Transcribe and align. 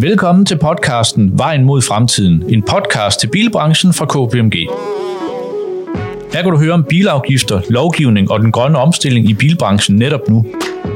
Velkommen 0.00 0.46
til 0.46 0.58
podcasten 0.58 1.38
Vejen 1.38 1.64
mod 1.64 1.82
fremtiden, 1.82 2.44
en 2.48 2.62
podcast 2.62 3.20
til 3.20 3.26
bilbranchen 3.26 3.92
fra 3.92 4.06
KPMG. 4.06 4.54
Her 6.32 6.42
kan 6.42 6.50
du 6.52 6.58
høre 6.58 6.72
om 6.72 6.84
bilafgifter, 6.84 7.60
lovgivning 7.70 8.30
og 8.30 8.40
den 8.40 8.52
grønne 8.52 8.78
omstilling 8.78 9.30
i 9.30 9.34
bilbranchen 9.34 9.96
netop 9.96 10.28
nu. 10.28 10.46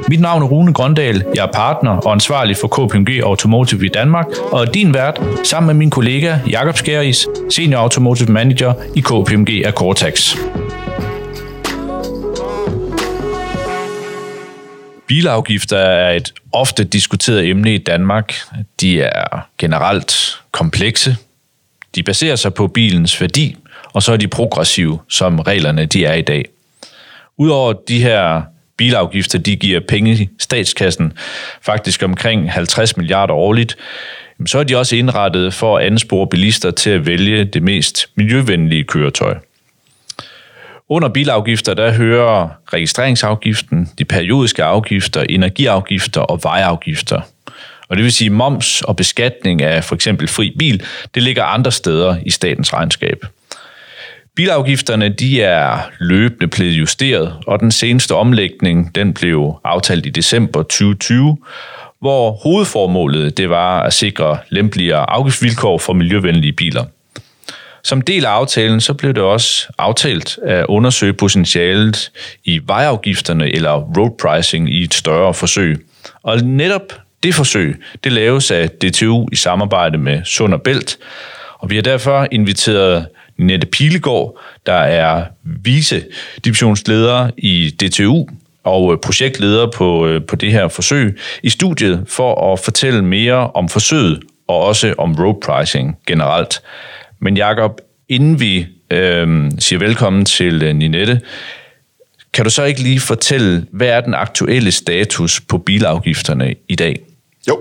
Mit 0.09 0.21
navn 0.21 0.43
er 0.43 0.47
Rune 0.47 0.73
Grøndal, 0.73 1.25
jeg 1.35 1.45
er 1.45 1.53
partner 1.53 1.91
og 1.91 2.13
ansvarlig 2.13 2.57
for 2.57 2.69
KPMG 2.69 3.23
Automotive 3.25 3.87
i 3.87 3.89
Danmark, 3.89 4.27
og 4.53 4.61
er 4.61 4.71
din 4.71 4.95
vært 4.95 5.21
sammen 5.45 5.67
med 5.67 5.75
min 5.75 5.91
kollega 5.91 6.39
Jakob 6.51 6.77
Skæris, 6.77 7.27
Senior 7.51 7.81
Automotive 7.81 8.33
Manager 8.33 8.73
i 8.95 9.01
KPMG 9.01 9.67
Akortax. 9.67 10.37
Bilafgifter 15.11 15.79
er 15.79 16.11
et 16.11 16.35
ofte 16.53 16.85
diskuteret 16.85 17.49
emne 17.49 17.75
i 17.75 17.79
Danmark. 17.79 18.35
De 18.81 19.03
er 19.03 19.49
generelt 19.59 20.41
komplekse. 20.53 21.17
De 21.95 22.03
baserer 22.03 22.37
sig 22.37 22.55
på 22.55 22.67
bilens 22.67 23.21
værdi, 23.21 23.57
og 23.93 24.03
så 24.03 24.13
er 24.13 24.17
de 24.17 24.29
progressive, 24.29 24.99
som 25.09 25.39
reglerne 25.39 25.87
de 25.87 26.05
er 26.05 26.15
i 26.15 26.23
dag. 26.23 26.45
Udover 27.37 27.73
de 27.73 28.03
her 28.03 28.43
bilafgifter, 28.77 29.39
de 29.39 29.57
giver 29.57 29.81
penge 29.89 30.13
i 30.13 30.29
statskassen, 30.39 31.13
faktisk 31.63 32.03
omkring 32.03 32.53
50 32.53 32.97
milliarder 32.97 33.35
årligt, 33.35 33.77
så 34.47 34.59
er 34.59 34.65
de 34.65 34.77
også 34.77 34.97
indrettet 34.97 35.55
for 35.55 35.79
at 35.79 35.87
anspore 35.87 36.27
bilister 36.27 36.71
til 36.71 36.91
at 36.91 37.07
vælge 37.07 37.45
det 37.45 37.63
mest 37.63 38.07
miljøvenlige 38.15 38.85
køretøj. 38.85 39.37
Under 40.93 41.09
bilafgifter, 41.09 41.75
der 41.75 41.93
hører 41.93 42.49
registreringsafgiften, 42.73 43.89
de 43.99 44.05
periodiske 44.05 44.65
afgifter, 44.65 45.23
energiafgifter 45.29 46.21
og 46.21 46.41
vejafgifter. 46.43 47.21
Og 47.89 47.97
det 47.97 48.05
vil 48.05 48.13
sige, 48.13 48.31
moms 48.31 48.83
og 48.83 48.97
beskatning 48.97 49.63
af 49.63 49.85
for 49.85 49.95
eksempel 49.95 50.29
fri 50.29 50.55
bil, 50.59 50.83
det 51.15 51.23
ligger 51.23 51.45
andre 51.45 51.73
steder 51.73 52.17
i 52.27 52.31
statens 52.31 52.73
regnskab. 52.73 53.27
Bilafgifterne 54.37 55.09
de 55.09 55.43
er 55.43 55.79
løbende 56.01 56.49
blevet 56.49 56.73
justeret, 56.73 57.35
og 57.47 57.61
den 57.61 57.71
seneste 57.71 58.15
omlægning 58.15 58.95
den 58.95 59.15
blev 59.15 59.55
aftalt 59.65 60.07
i 60.07 60.11
december 60.11 60.63
2020, 60.63 61.39
hvor 62.01 62.31
hovedformålet 62.31 63.37
det 63.37 63.51
var 63.51 63.83
at 63.83 63.93
sikre 63.93 64.39
lempeligere 64.49 65.11
afgiftsvilkår 65.11 65.79
for 65.79 65.93
miljøvenlige 65.93 66.53
biler– 66.53 66.85
som 67.85 68.01
del 68.01 68.25
af 68.25 68.31
aftalen, 68.31 68.81
så 68.81 68.95
blev 68.95 69.15
det 69.15 69.23
også 69.23 69.67
aftalt 69.79 70.39
at 70.43 70.67
undersøge 70.67 71.13
potentialet 71.13 72.11
i 72.45 72.61
vejafgifterne 72.67 73.55
eller 73.55 73.73
road 73.73 74.11
pricing 74.23 74.75
i 74.75 74.83
et 74.83 74.95
større 74.95 75.35
forsøg. 75.35 75.87
Og 76.23 76.41
netop 76.41 76.93
det 77.23 77.35
forsøg, 77.35 77.83
det 78.05 78.13
laves 78.13 78.51
af 78.51 78.71
DTU 78.71 79.29
i 79.33 79.37
samarbejde 79.37 79.99
med 79.99 80.25
Sund 80.25 80.55
og 80.55 80.63
Bælt, 80.63 80.99
og 81.59 81.71
vi 81.71 81.75
har 81.75 81.83
derfor 81.83 82.27
inviteret 82.31 83.07
Nette 83.39 83.67
Pilegaard, 83.67 84.39
der 84.67 84.73
er 84.73 85.25
vice 85.45 86.05
divisionsleder 86.45 87.31
i 87.39 87.71
DTU 87.71 88.27
og 88.65 88.93
øh, 88.93 88.99
projektleder 88.99 89.67
på, 89.71 90.07
øh, 90.07 90.23
på 90.27 90.37
det 90.37 90.53
her 90.53 90.69
forsøg, 90.69 91.19
i 91.43 91.49
studiet 91.51 92.05
for 92.09 92.53
at 92.53 92.61
fortælle 92.61 93.03
mere 93.03 93.51
om 93.51 93.69
forsøget 93.69 94.21
og 94.49 94.61
også 94.65 94.95
om 94.99 95.15
road 95.15 95.41
pricing 95.45 95.99
generelt. 96.07 96.63
Men 97.21 97.37
Jakob, 97.37 97.81
inden 98.09 98.41
vi 98.41 98.67
øh, 98.91 99.51
siger 99.59 99.79
velkommen 99.79 100.25
til 100.25 100.63
øh, 100.63 100.75
Ninette, 100.75 101.21
kan 102.33 102.45
du 102.45 102.51
så 102.51 102.65
ikke 102.65 102.83
lige 102.83 103.01
fortælle, 103.01 103.67
hvad 103.71 103.89
er 103.89 104.01
den 104.01 104.15
aktuelle 104.15 104.73
status 104.73 105.41
på 105.41 105.59
bilafgifterne 105.59 106.55
i 106.69 106.75
dag? 106.75 107.01
Jo, 107.49 107.61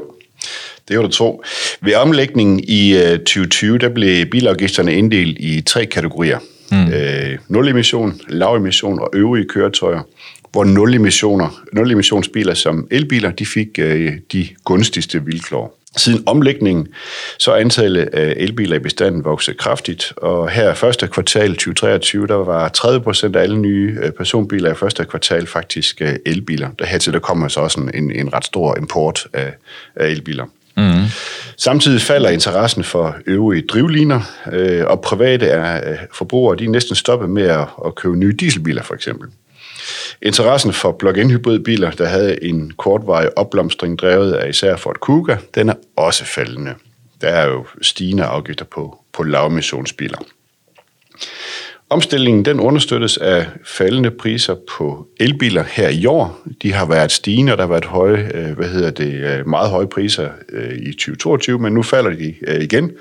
det 0.87 0.93
er 0.93 0.95
jo 0.95 1.03
det 1.03 1.11
tro. 1.11 1.43
Ved 1.81 1.95
omlægningen 1.95 2.63
i 2.67 2.93
øh, 2.93 3.17
2020, 3.17 3.77
der 3.77 3.89
blev 3.89 4.25
bilafgifterne 4.25 4.93
inddelt 4.93 5.37
i 5.39 5.61
tre 5.61 5.85
kategorier. 5.85 6.39
Mm. 6.71 6.87
Øh, 6.93 7.37
nul 7.47 7.67
emission, 7.67 8.21
lav 8.27 8.55
emission 8.55 8.99
og 8.99 9.09
øvrige 9.13 9.45
køretøjer, 9.45 10.01
hvor 10.51 10.63
nul 10.63 10.93
emissioner, 10.93 11.61
nul 11.73 11.91
emissionsbiler 11.91 12.53
som 12.53 12.87
elbiler, 12.91 13.31
de 13.31 13.45
fik 13.45 13.67
øh, 13.79 14.13
de 14.33 14.47
gunstigste 14.63 15.25
vilkår. 15.25 15.78
Siden 15.97 16.23
omlægningen, 16.25 16.87
så 17.37 17.51
er 17.51 17.55
antallet 17.55 18.05
af 18.05 18.33
elbiler 18.37 18.75
i 18.75 18.79
bestanden 18.79 19.25
vokset 19.25 19.57
kraftigt, 19.57 20.13
og 20.17 20.49
her 20.49 20.73
første 20.73 21.07
kvartal 21.07 21.49
2023, 21.49 22.27
der 22.27 22.35
var 22.35 22.69
30 22.69 23.01
procent 23.01 23.35
af 23.35 23.41
alle 23.41 23.57
nye 23.57 23.97
øh, 24.01 24.11
personbiler 24.11 24.71
i 24.71 24.75
første 24.75 25.05
kvartal 25.05 25.47
faktisk 25.47 26.01
øh, 26.01 26.15
elbiler. 26.25 26.69
Der 26.79 26.85
hertil 26.85 27.13
der 27.13 27.19
kommer 27.19 27.47
så 27.47 27.59
også 27.59 27.89
en, 27.93 28.11
en 28.11 28.33
ret 28.33 28.45
stor 28.45 28.77
import 28.77 29.27
af, 29.33 29.53
af 29.95 30.07
elbiler. 30.07 30.45
Mm. 30.77 31.05
Samtidig 31.57 32.01
falder 32.01 32.29
interessen 32.29 32.83
for 32.83 33.15
øvrige 33.25 33.67
drivliner, 33.67 34.21
øh, 34.51 34.85
og 34.87 35.01
private 35.01 35.45
er, 35.47 35.97
forbrugere 36.13 36.57
de 36.57 36.65
er 36.65 36.69
næsten 36.69 36.95
stoppet 36.95 37.29
med 37.29 37.43
at, 37.43 37.65
at 37.85 37.95
købe 37.95 38.15
nye 38.15 38.35
dieselbiler 38.39 38.83
for 38.83 38.93
eksempel. 38.93 39.29
Interessen 40.21 40.73
for 40.73 40.91
plug-in 40.91 41.31
hybridbiler, 41.31 41.91
der 41.91 42.05
havde 42.05 42.43
en 42.43 42.71
kortvarig 42.77 43.37
opblomstring 43.37 43.99
drevet 43.99 44.33
af 44.33 44.49
især 44.49 44.75
Ford 44.75 44.99
Kuga, 44.99 45.37
den 45.55 45.69
er 45.69 45.73
også 45.95 46.25
faldende. 46.25 46.75
Der 47.21 47.27
er 47.27 47.47
jo 47.47 47.65
stigende 47.81 48.23
afgifter 48.23 48.65
på, 48.65 48.99
på 49.13 49.23
lavemissionsbiler. 49.23 50.17
Omstillingen 51.91 52.45
den 52.45 52.59
understøttes 52.59 53.17
af 53.17 53.47
faldende 53.65 54.11
priser 54.11 54.55
på 54.77 55.07
elbiler 55.19 55.63
her 55.63 55.89
i 55.89 56.05
år. 56.05 56.39
De 56.61 56.73
har 56.73 56.85
været 56.85 57.11
stigende, 57.11 57.51
og 57.51 57.57
der 57.57 57.63
har 57.63 57.69
været 57.69 57.85
høje, 57.85 58.31
øh, 58.33 58.57
hvad 58.57 58.67
hedder 58.67 58.91
det, 58.91 59.13
øh, 59.13 59.47
meget 59.47 59.69
høje 59.69 59.87
priser 59.87 60.29
øh, 60.49 60.77
i 60.77 60.91
2022, 60.91 61.59
men 61.59 61.73
nu 61.73 61.83
falder 61.83 62.11
de 62.11 62.35
igen. 62.61 62.91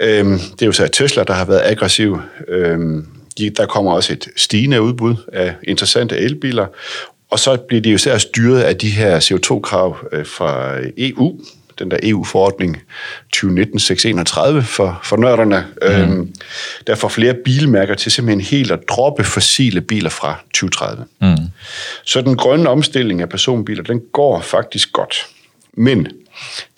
Øhm, 0.00 0.38
det 0.38 0.62
er 0.62 0.66
jo 0.66 0.72
så 0.72 0.86
Tesla, 0.86 1.24
der 1.24 1.32
har 1.32 1.44
været 1.44 1.62
aggressiv 1.64 2.18
øhm, 2.48 3.06
de, 3.38 3.50
der 3.50 3.66
kommer 3.66 3.92
også 3.92 4.12
et 4.12 4.28
stigende 4.36 4.82
udbud 4.82 5.14
af 5.32 5.54
interessante 5.62 6.16
elbiler, 6.16 6.66
og 7.30 7.38
så 7.38 7.56
bliver 7.56 7.80
de 7.80 7.90
jo 7.90 7.94
især 7.94 8.18
styret 8.18 8.60
af 8.60 8.76
de 8.76 8.90
her 8.90 9.20
CO2-krav 9.20 9.96
øh, 10.12 10.26
fra 10.26 10.78
EU, 10.98 11.40
den 11.78 11.90
der 11.90 11.96
EU-forordning 12.02 12.82
2019-631 13.36 14.60
for, 14.60 15.00
for 15.04 15.16
nørderne, 15.16 15.66
mm. 15.82 15.88
øhm, 15.88 16.34
der 16.86 16.94
får 16.94 17.08
flere 17.08 17.34
bilmærker 17.44 17.94
til 17.94 18.12
simpelthen 18.12 18.40
helt 18.40 18.70
at 18.70 18.78
droppe 18.88 19.24
fossile 19.24 19.80
biler 19.80 20.10
fra 20.10 20.40
2030. 20.54 21.04
Mm. 21.20 21.36
Så 22.04 22.20
den 22.20 22.36
grønne 22.36 22.68
omstilling 22.68 23.20
af 23.20 23.28
personbiler, 23.28 23.82
den 23.82 24.00
går 24.12 24.40
faktisk 24.40 24.92
godt. 24.92 25.26
Men 25.76 26.06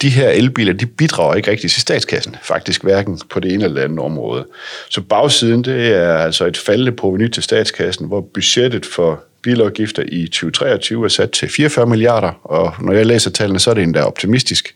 de 0.02 0.10
her 0.10 0.28
elbiler, 0.28 0.72
de 0.72 0.86
bidrager 0.86 1.34
ikke 1.34 1.50
rigtig 1.50 1.70
til 1.70 1.80
statskassen, 1.80 2.36
faktisk 2.42 2.82
hverken 2.82 3.20
på 3.30 3.40
det 3.40 3.52
ene 3.52 3.64
eller 3.64 3.84
andet 3.84 3.98
område. 3.98 4.46
Så 4.90 5.00
bagsiden, 5.00 5.64
det 5.64 5.94
er 5.94 6.14
altså 6.14 6.46
et 6.46 6.56
faldende 6.56 6.92
proveny 6.92 7.28
til 7.28 7.42
statskassen, 7.42 8.06
hvor 8.06 8.20
budgettet 8.20 8.86
for 8.86 9.20
bilafgifter 9.42 10.02
i 10.08 10.26
2023 10.26 11.04
er 11.04 11.08
sat 11.08 11.30
til 11.30 11.48
44 11.48 11.86
milliarder, 11.86 12.32
og 12.44 12.74
når 12.80 12.92
jeg 12.92 13.06
læser 13.06 13.30
tallene, 13.30 13.58
så 13.58 13.70
er 13.70 13.74
det 13.74 13.82
endda 13.82 14.02
optimistisk. 14.02 14.74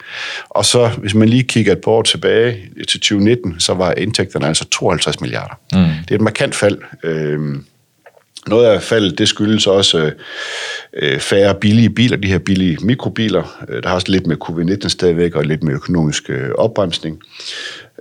Og 0.49 0.65
så, 0.65 0.91
hvis 0.99 1.15
man 1.15 1.29
lige 1.29 1.43
kigger 1.43 1.73
et 1.73 1.81
par 1.81 1.91
år 1.91 2.03
tilbage 2.03 2.69
til 2.89 3.01
2019, 3.01 3.61
så 3.61 3.75
var 3.75 3.93
indtægterne 3.93 4.47
altså 4.47 4.65
52 4.69 5.21
milliarder. 5.21 5.55
Mm. 5.73 5.79
Det 5.79 6.11
er 6.11 6.15
et 6.15 6.21
markant 6.21 6.55
fald. 6.55 6.79
Øhm, 7.03 7.65
noget 8.47 8.67
af 8.67 8.83
faldet, 8.83 9.19
det 9.19 9.29
skyldes 9.29 9.67
også 9.67 9.99
øh, 9.99 10.13
øh, 10.93 11.21
færre 11.21 11.55
billige 11.55 11.91
biler, 11.91 12.17
de 12.17 12.29
her 12.29 12.39
billige 12.39 12.79
mikrobiler. 12.83 13.65
Øh, 13.69 13.83
der 13.83 13.89
har 13.89 13.95
også 13.95 14.11
lidt 14.11 14.27
med 14.27 14.37
covid-19 14.45 14.89
stadigvæk, 14.89 15.35
og 15.35 15.45
lidt 15.45 15.63
med 15.63 15.75
økonomisk 15.75 16.31
øh, 16.31 16.51
opbremsning. 16.55 17.23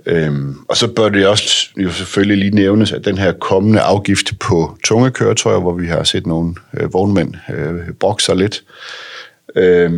Øhm, 0.06 0.56
og 0.68 0.76
så 0.76 0.88
bør 0.88 1.08
det 1.08 1.26
også 1.26 1.68
jo 1.76 1.90
selvfølgelig 1.90 2.38
lige 2.38 2.54
nævnes, 2.54 2.92
at 2.92 3.04
den 3.04 3.18
her 3.18 3.32
kommende 3.32 3.80
afgift 3.80 4.38
på 4.40 4.78
tunge 4.84 5.10
køretøjer, 5.10 5.60
hvor 5.60 5.72
vi 5.72 5.86
har 5.86 6.04
set 6.04 6.26
nogle 6.26 6.54
øh, 6.80 6.92
vognmænd 6.92 7.34
øh, 7.54 7.92
brokse 8.00 8.34
lidt, 8.34 8.62
øh, 9.56 9.92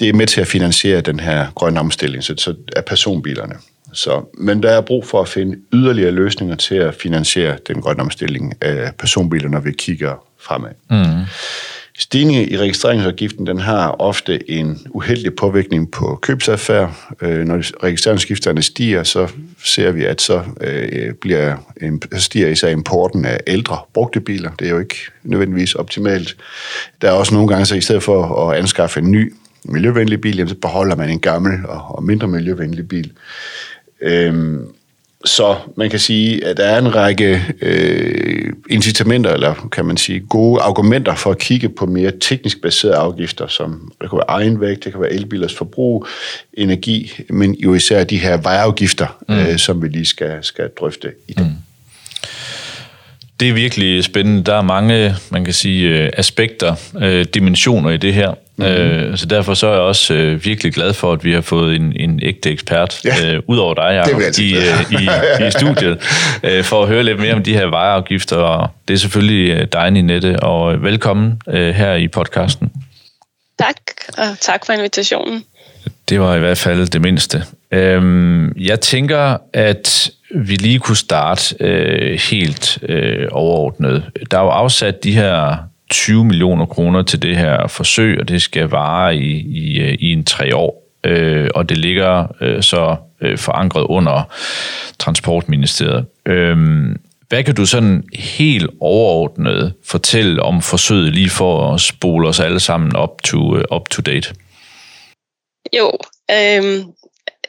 det 0.00 0.08
er 0.08 0.12
med 0.12 0.26
til 0.26 0.40
at 0.40 0.46
finansiere 0.46 1.00
den 1.00 1.20
her 1.20 1.46
grønne 1.54 1.80
omstilling 1.80 2.24
så, 2.24 2.34
så 2.36 2.54
af 2.76 2.84
personbilerne. 2.84 3.54
Så, 3.92 4.22
men 4.38 4.62
der 4.62 4.70
er 4.70 4.80
brug 4.80 5.06
for 5.06 5.20
at 5.20 5.28
finde 5.28 5.56
yderligere 5.72 6.10
løsninger 6.10 6.56
til 6.56 6.74
at 6.74 6.94
finansiere 6.94 7.56
den 7.68 7.80
grønne 7.80 8.02
omstilling 8.02 8.54
af 8.60 8.92
personbiler, 8.98 9.48
når 9.48 9.60
vi 9.60 9.72
kigger 9.72 10.24
fremad. 10.40 10.70
Mm. 10.90 11.24
Stigningen 11.98 12.48
i 12.48 12.58
registreringsafgiften 12.58 13.46
den 13.46 13.58
har 13.58 13.90
ofte 14.00 14.50
en 14.50 14.78
uheldig 14.90 15.36
påvirkning 15.36 15.90
på 15.90 16.18
købsadfærd. 16.22 17.14
Øh, 17.20 17.44
når 17.44 17.82
registreringsskifterne 17.84 18.62
stiger, 18.62 19.02
så 19.02 19.28
ser 19.64 19.90
vi, 19.90 20.04
at 20.04 20.20
så 20.20 20.42
øh, 20.60 21.14
bliver, 21.14 21.56
stiger 22.12 22.48
især 22.48 22.68
importen 22.68 23.24
af 23.24 23.40
ældre 23.46 23.78
brugte 23.94 24.20
biler. 24.20 24.50
Det 24.58 24.66
er 24.66 24.70
jo 24.70 24.78
ikke 24.78 24.96
nødvendigvis 25.22 25.74
optimalt. 25.74 26.36
Der 27.00 27.08
er 27.08 27.12
også 27.12 27.34
nogle 27.34 27.48
gange, 27.48 27.66
så 27.66 27.74
i 27.74 27.80
stedet 27.80 28.02
for 28.02 28.50
at 28.50 28.58
anskaffe 28.58 29.00
en 29.00 29.10
ny 29.10 29.34
miljøvenlig 29.64 30.20
bil, 30.20 30.48
så 30.48 30.54
beholder 30.54 30.96
man 30.96 31.10
en 31.10 31.20
gammel 31.20 31.52
og 31.66 32.04
mindre 32.04 32.28
miljøvenlig 32.28 32.88
bil. 32.88 33.12
Øhm, 34.02 34.66
Så 35.24 35.56
man 35.76 35.90
kan 35.90 35.98
sige, 35.98 36.44
at 36.44 36.56
der 36.56 36.64
er 36.64 36.78
en 36.78 36.94
række 36.94 37.42
øh, 37.62 38.52
incitamenter, 38.70 39.30
eller 39.30 39.68
kan 39.72 39.84
man 39.84 39.96
sige 39.96 40.20
gode 40.20 40.60
argumenter 40.60 41.14
for 41.14 41.30
at 41.30 41.38
kigge 41.38 41.68
på 41.68 41.86
mere 41.86 42.12
teknisk 42.20 42.62
baserede 42.62 42.96
afgifter, 42.96 43.46
som 43.46 43.92
det 44.00 44.10
kan 44.10 44.16
være 44.16 44.28
egenvægt, 44.28 44.84
det 44.84 44.92
kan 44.92 45.00
være 45.00 45.12
elbilers 45.12 45.54
forbrug, 45.54 46.06
energi, 46.54 47.12
men 47.30 47.54
jo 47.54 47.74
især 47.74 48.04
de 48.04 48.18
her 48.18 48.36
vejafgifter, 48.36 49.18
mm. 49.28 49.34
øh, 49.34 49.58
som 49.58 49.82
vi 49.82 49.88
lige 49.88 50.06
skal, 50.06 50.38
skal 50.42 50.68
drøfte 50.80 51.12
i 51.28 51.32
dag. 51.32 51.44
Mm. 51.44 51.52
Det 53.40 53.48
er 53.48 53.52
virkelig 53.52 54.04
spændende. 54.04 54.44
Der 54.44 54.54
er 54.54 54.62
mange, 54.62 55.14
man 55.30 55.44
kan 55.44 55.54
sige, 55.54 55.88
øh, 55.88 56.10
aspekter, 56.16 56.74
øh, 57.00 57.26
dimensioner 57.34 57.90
i 57.90 57.96
det 57.96 58.14
her. 58.14 58.34
Mm-hmm. 58.58 59.16
Så 59.16 59.26
derfor 59.26 59.54
så 59.54 59.66
er 59.66 59.72
jeg 59.72 59.80
også 59.80 60.38
virkelig 60.42 60.72
glad 60.72 60.92
for, 60.92 61.12
at 61.12 61.24
vi 61.24 61.32
har 61.32 61.40
fået 61.40 61.76
en, 61.76 61.92
en 61.96 62.20
ægte 62.22 62.50
ekspert, 62.50 63.00
ja. 63.04 63.34
øh, 63.34 63.42
ud 63.46 63.58
over 63.58 63.74
dig, 63.74 64.02
Jacob, 64.06 64.20
i, 64.38 64.56
i, 65.02 65.08
i 65.46 65.50
studiet, 65.50 66.02
for 66.64 66.82
at 66.82 66.88
høre 66.88 67.02
lidt 67.02 67.20
mere 67.20 67.34
om 67.34 67.42
de 67.42 67.54
her 67.54 67.66
vejeafgifter. 67.66 68.36
Og 68.36 68.70
det 68.88 68.94
er 68.94 68.98
selvfølgelig 68.98 69.72
dig, 69.72 69.90
Ninette, 69.90 70.40
og 70.40 70.82
velkommen 70.82 71.40
her 71.52 71.94
i 71.94 72.08
podcasten. 72.08 72.72
Tak, 73.58 73.76
og 74.18 74.38
tak 74.40 74.66
for 74.66 74.72
invitationen. 74.72 75.44
Det 76.08 76.20
var 76.20 76.34
i 76.34 76.38
hvert 76.38 76.58
fald 76.58 76.86
det 76.86 77.00
mindste. 77.00 77.42
Øhm, 77.70 78.52
jeg 78.56 78.80
tænker, 78.80 79.36
at 79.52 80.10
vi 80.34 80.54
lige 80.54 80.78
kunne 80.78 80.96
starte 80.96 81.54
øh, 81.60 82.20
helt 82.30 82.78
øh, 82.88 83.28
overordnet. 83.30 84.04
Der 84.30 84.38
er 84.38 84.42
jo 84.42 84.48
afsat 84.48 85.04
de 85.04 85.12
her 85.12 85.56
20 85.90 86.24
millioner 86.24 86.66
kroner 86.66 87.02
til 87.02 87.22
det 87.22 87.36
her 87.36 87.66
forsøg, 87.66 88.20
og 88.20 88.28
det 88.28 88.42
skal 88.42 88.68
vare 88.68 89.16
i, 89.16 89.40
i, 89.40 89.78
øh, 89.80 89.96
i 90.00 90.12
en 90.12 90.24
tre 90.24 90.56
år. 90.56 90.82
Øh, 91.04 91.50
og 91.54 91.68
det 91.68 91.78
ligger 91.78 92.26
øh, 92.40 92.62
så 92.62 92.96
øh, 93.20 93.38
forankret 93.38 93.82
under 93.82 94.22
Transportministeriet. 94.98 96.06
Øh, 96.26 96.56
hvad 97.28 97.44
kan 97.44 97.54
du 97.54 97.66
sådan 97.66 98.04
helt 98.14 98.70
overordnet 98.80 99.74
fortælle 99.84 100.42
om 100.42 100.62
forsøget, 100.62 101.14
lige 101.14 101.30
for 101.30 101.74
at 101.74 101.80
spole 101.80 102.28
os 102.28 102.40
alle 102.40 102.60
sammen 102.60 102.96
up 102.96 103.22
to, 103.24 103.38
uh, 103.38 103.60
up 103.72 103.88
to 103.90 104.02
date? 104.02 104.34
Jo, 105.76 105.92
øh, 106.30 106.84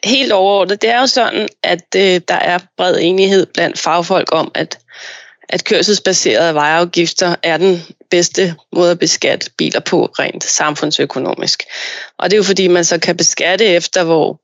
helt 0.04 0.32
overordnet, 0.32 0.82
det 0.82 0.90
er 0.90 1.00
jo 1.00 1.08
sådan, 1.08 1.48
at 1.64 1.86
øh, 1.96 2.22
der 2.28 2.36
er 2.36 2.60
bred 2.78 2.98
enighed 3.02 3.46
blandt 3.54 3.80
fagfolk 3.80 4.28
om, 4.32 4.52
at, 4.56 4.80
at 5.50 5.64
kørselsbaserede 5.64 6.54
vejafgifter 6.54 7.36
er 7.44 7.58
den 7.58 7.82
bedste 8.12 8.56
måde 8.76 8.92
at 8.92 9.00
beskatte 9.00 9.52
biler 9.58 9.80
på 9.80 10.06
rent 10.06 10.44
samfundsøkonomisk. 10.44 11.64
Og 12.18 12.30
det 12.30 12.36
er 12.36 12.38
jo 12.38 12.44
fordi, 12.44 12.68
man 12.68 12.86
så 12.86 13.00
kan 13.00 13.18
beskatte 13.18 13.66
efter, 13.66 14.04
hvor 14.04 14.42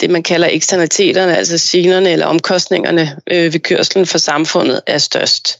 det, 0.00 0.10
man 0.10 0.22
kalder 0.22 0.48
eksternaliteterne, 0.50 1.36
altså 1.36 1.68
generne 1.72 2.10
eller 2.10 2.26
omkostningerne 2.26 3.16
øh, 3.30 3.52
ved 3.52 3.60
kørslen 3.60 4.06
for 4.06 4.18
samfundet, 4.18 4.80
er 4.86 4.98
størst. 4.98 5.58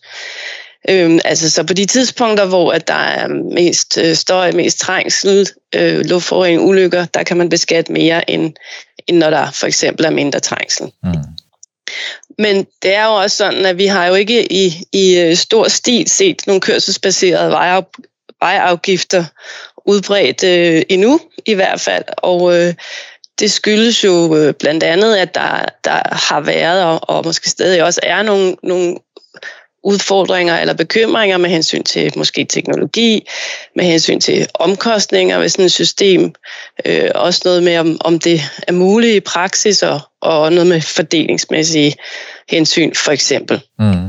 Øhm, 0.89 1.21
altså 1.25 1.51
så 1.51 1.65
på 1.65 1.73
de 1.73 1.87
tidspunkter, 1.87 2.47
hvor 2.47 2.73
at 2.73 2.89
der 2.89 2.95
er 2.95 3.29
mest 3.55 3.99
øh, 3.99 4.15
støj, 4.15 4.53
mest 4.53 4.79
trængsel, 4.79 5.49
øh, 5.75 6.01
luftforurening, 6.01 6.63
ulykker, 6.63 7.05
der 7.05 7.23
kan 7.23 7.37
man 7.37 7.49
beskatte 7.49 7.93
mere, 7.93 8.31
end, 8.31 8.53
end 9.07 9.19
når 9.19 9.31
der 9.31 9.51
for 9.51 9.67
eksempel 9.67 10.05
er 10.05 10.11
mindre 10.11 10.41
trængsel. 10.41 10.93
Mm. 11.03 11.15
Men 12.39 12.67
det 12.83 12.95
er 12.95 13.05
jo 13.05 13.15
også 13.15 13.37
sådan, 13.37 13.67
at 13.67 13.79
vi 13.79 13.87
har 13.87 14.07
jo 14.07 14.15
ikke 14.15 14.53
i, 14.53 14.85
i 14.93 15.19
øh, 15.19 15.37
stor 15.37 15.69
stil 15.69 16.09
set 16.09 16.43
nogle 16.47 16.61
kørselsbaserede 16.61 17.51
vejafgifter 18.41 19.25
udbredt 19.87 20.45
øh, 20.45 20.83
endnu 20.89 21.21
i 21.47 21.55
hvert 21.55 21.81
fald. 21.81 22.05
Og 22.17 22.57
øh, 22.57 22.75
det 23.39 23.53
skyldes 23.53 24.05
jo 24.05 24.37
øh, 24.37 24.55
blandt 24.55 24.83
andet, 24.83 25.17
at 25.17 25.35
der, 25.35 25.65
der 25.85 26.15
har 26.15 26.41
været 26.41 26.85
og, 26.85 27.01
og 27.03 27.25
måske 27.25 27.51
stadig 27.51 27.85
også 27.85 28.01
er 28.03 28.23
nogle, 28.23 28.57
nogle 28.63 28.97
udfordringer 29.83 30.59
eller 30.59 30.75
bekymringer 30.75 31.37
med 31.37 31.51
hensyn 31.51 31.83
til 31.83 32.13
måske 32.17 32.45
teknologi, 32.45 33.29
med 33.77 33.85
hensyn 33.85 34.21
til 34.21 34.47
omkostninger 34.55 35.39
ved 35.39 35.49
sådan 35.49 35.65
et 35.65 35.73
system, 35.73 36.33
øh, 36.85 37.11
også 37.15 37.41
noget 37.45 37.63
med, 37.63 37.79
om, 37.79 38.01
om 38.01 38.19
det 38.19 38.41
er 38.69 38.73
muligt 38.73 39.17
i 39.17 39.21
praksis, 39.21 39.83
og, 39.83 40.01
og 40.21 40.53
noget 40.53 40.67
med 40.67 40.81
fordelingsmæssige 40.81 41.95
hensyn, 42.49 42.95
for 42.95 43.13
eksempel. 43.13 43.61
Mm. 43.79 44.09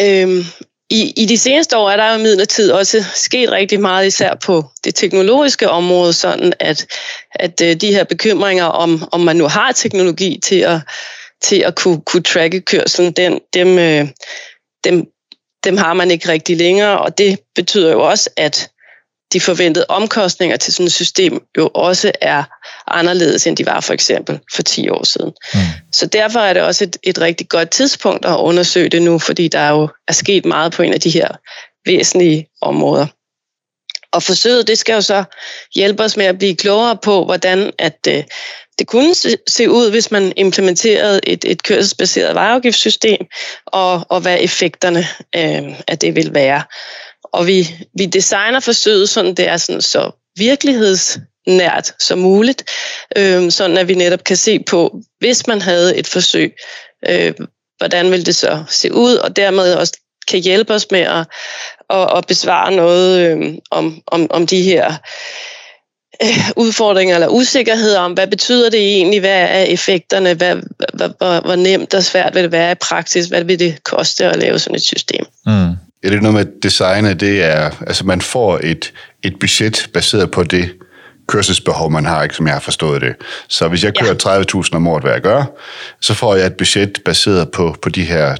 Øhm, 0.00 0.44
i, 0.90 1.12
I 1.16 1.26
de 1.26 1.38
seneste 1.38 1.76
år 1.76 1.90
er 1.90 1.96
der 1.96 2.12
jo 2.12 2.18
midlertid 2.18 2.70
også 2.70 3.04
sket 3.14 3.50
rigtig 3.50 3.80
meget, 3.80 4.06
især 4.06 4.34
på 4.34 4.64
det 4.84 4.94
teknologiske 4.94 5.70
område, 5.70 6.12
sådan 6.12 6.52
at, 6.60 6.86
at 7.30 7.60
øh, 7.64 7.76
de 7.76 7.92
her 7.94 8.04
bekymringer 8.04 8.64
om, 8.64 9.08
om 9.12 9.20
man 9.20 9.36
nu 9.36 9.48
har 9.48 9.72
teknologi 9.72 10.40
til 10.42 10.60
at 10.60 10.80
til 11.42 11.56
at 11.56 11.74
kunne, 11.74 12.00
kunne 12.00 12.22
tracke 12.22 12.60
kørselen, 12.60 13.12
den, 13.12 13.40
dem, 13.54 13.78
øh, 13.78 14.08
dem, 14.84 15.06
dem 15.64 15.76
har 15.76 15.94
man 15.94 16.10
ikke 16.10 16.28
rigtig 16.28 16.56
længere, 16.56 16.98
og 16.98 17.18
det 17.18 17.38
betyder 17.54 17.92
jo 17.92 18.00
også, 18.08 18.30
at 18.36 18.70
de 19.32 19.40
forventede 19.40 19.86
omkostninger 19.88 20.56
til 20.56 20.72
sådan 20.72 20.86
et 20.86 20.92
system 20.92 21.40
jo 21.58 21.70
også 21.74 22.12
er 22.20 22.44
anderledes, 22.86 23.46
end 23.46 23.56
de 23.56 23.66
var 23.66 23.80
for 23.80 23.94
eksempel 23.94 24.40
for 24.54 24.62
10 24.62 24.88
år 24.88 25.04
siden. 25.04 25.32
Mm. 25.54 25.60
Så 25.92 26.06
derfor 26.06 26.40
er 26.40 26.52
det 26.52 26.62
også 26.62 26.84
et, 26.84 26.96
et 27.02 27.20
rigtig 27.20 27.48
godt 27.48 27.70
tidspunkt 27.70 28.24
at 28.24 28.36
undersøge 28.36 28.88
det 28.88 29.02
nu, 29.02 29.18
fordi 29.18 29.48
der 29.48 29.68
jo 29.68 29.88
er 30.08 30.12
sket 30.12 30.44
meget 30.44 30.72
på 30.72 30.82
en 30.82 30.92
af 30.92 31.00
de 31.00 31.10
her 31.10 31.28
væsentlige 31.86 32.48
områder. 32.60 33.06
Og 34.12 34.22
forsøget, 34.22 34.66
det 34.66 34.78
skal 34.78 34.94
jo 34.94 35.00
så 35.00 35.24
hjælpe 35.74 36.02
os 36.02 36.16
med 36.16 36.26
at 36.26 36.38
blive 36.38 36.56
klogere 36.56 36.96
på, 36.96 37.24
hvordan 37.24 37.72
at 37.78 37.98
øh, 38.08 38.24
det 38.78 38.86
kunne 38.86 39.14
se 39.48 39.70
ud, 39.70 39.90
hvis 39.90 40.10
man 40.10 40.32
implementerede 40.36 41.20
et, 41.22 41.44
et 41.44 41.62
kørselsbaseret 41.62 42.34
vejafgiftssystem, 42.34 43.26
og, 43.66 44.06
og 44.08 44.20
hvad 44.20 44.38
effekterne 44.40 45.06
øh, 45.36 45.80
af 45.88 45.98
det 45.98 46.16
vil 46.16 46.34
være. 46.34 46.62
Og 47.24 47.46
vi, 47.46 47.68
vi 47.98 48.06
designer 48.06 48.60
forsøget, 48.60 49.08
sådan 49.08 49.34
det 49.34 49.48
er 49.48 49.56
sådan 49.56 49.80
så 49.80 50.10
virkelighedsnært 50.36 51.94
som 51.98 52.18
muligt, 52.18 52.64
øh, 53.16 53.50
sådan 53.50 53.78
at 53.78 53.88
vi 53.88 53.94
netop 53.94 54.24
kan 54.24 54.36
se 54.36 54.58
på, 54.58 55.00
hvis 55.18 55.46
man 55.46 55.60
havde 55.60 55.96
et 55.96 56.06
forsøg, 56.06 56.56
øh, 57.08 57.34
hvordan 57.78 58.10
vil 58.10 58.26
det 58.26 58.36
så 58.36 58.64
se 58.68 58.92
ud, 58.92 59.14
og 59.16 59.36
dermed 59.36 59.74
også 59.74 59.92
kan 60.28 60.40
hjælpe 60.40 60.74
os 60.74 60.86
med 60.90 61.00
at, 61.00 61.26
at, 61.90 62.16
at 62.16 62.26
besvare 62.26 62.72
noget 62.72 63.20
øh, 63.20 63.54
om, 63.70 64.02
om, 64.06 64.26
om 64.30 64.46
de 64.46 64.62
her 64.62 64.94
øh, 66.22 66.50
udfordringer 66.56 67.14
eller 67.14 67.28
usikkerheder 67.28 68.00
om, 68.00 68.12
hvad 68.12 68.26
betyder 68.26 68.70
det 68.70 68.80
egentlig, 68.80 69.20
hvad 69.20 69.40
er 69.40 69.62
effekterne, 69.62 70.34
hvad, 70.34 70.56
hvad, 70.94 71.08
hvor, 71.18 71.40
hvor 71.40 71.56
nemt 71.56 71.94
og 71.94 72.04
svært 72.04 72.34
vil 72.34 72.42
det 72.42 72.52
være 72.52 72.72
i 72.72 72.74
praksis, 72.74 73.26
hvad 73.26 73.44
vil 73.44 73.58
det 73.58 73.84
koste 73.84 74.24
at 74.24 74.36
lave 74.36 74.58
sådan 74.58 74.76
et 74.76 74.82
system. 74.82 75.24
Mm. 75.46 75.70
Er 76.02 76.10
det 76.10 76.22
noget 76.22 76.34
med 76.34 76.46
designet, 76.62 77.20
det 77.20 77.44
er, 77.44 77.70
altså 77.86 78.06
man 78.06 78.20
får 78.20 78.60
et, 78.62 78.92
et 79.22 79.38
budget 79.40 79.90
baseret 79.94 80.30
på 80.30 80.42
det 80.42 80.70
kørselsbehov, 81.28 81.90
man 81.90 82.04
har, 82.04 82.22
ikke, 82.22 82.34
som 82.34 82.46
jeg 82.46 82.54
har 82.54 82.60
forstået 82.60 83.00
det. 83.00 83.14
Så 83.48 83.68
hvis 83.68 83.84
jeg 83.84 83.94
kører 83.94 84.14
ja. 84.24 84.62
30.000 84.62 84.76
om 84.76 84.88
året, 84.88 85.02
hvad 85.02 85.12
jeg 85.12 85.20
gør, 85.20 85.44
så 86.00 86.14
får 86.14 86.34
jeg 86.34 86.46
et 86.46 86.54
budget 86.54 87.00
baseret 87.04 87.50
på, 87.50 87.76
på 87.82 87.88
de 87.88 88.04
her 88.04 88.34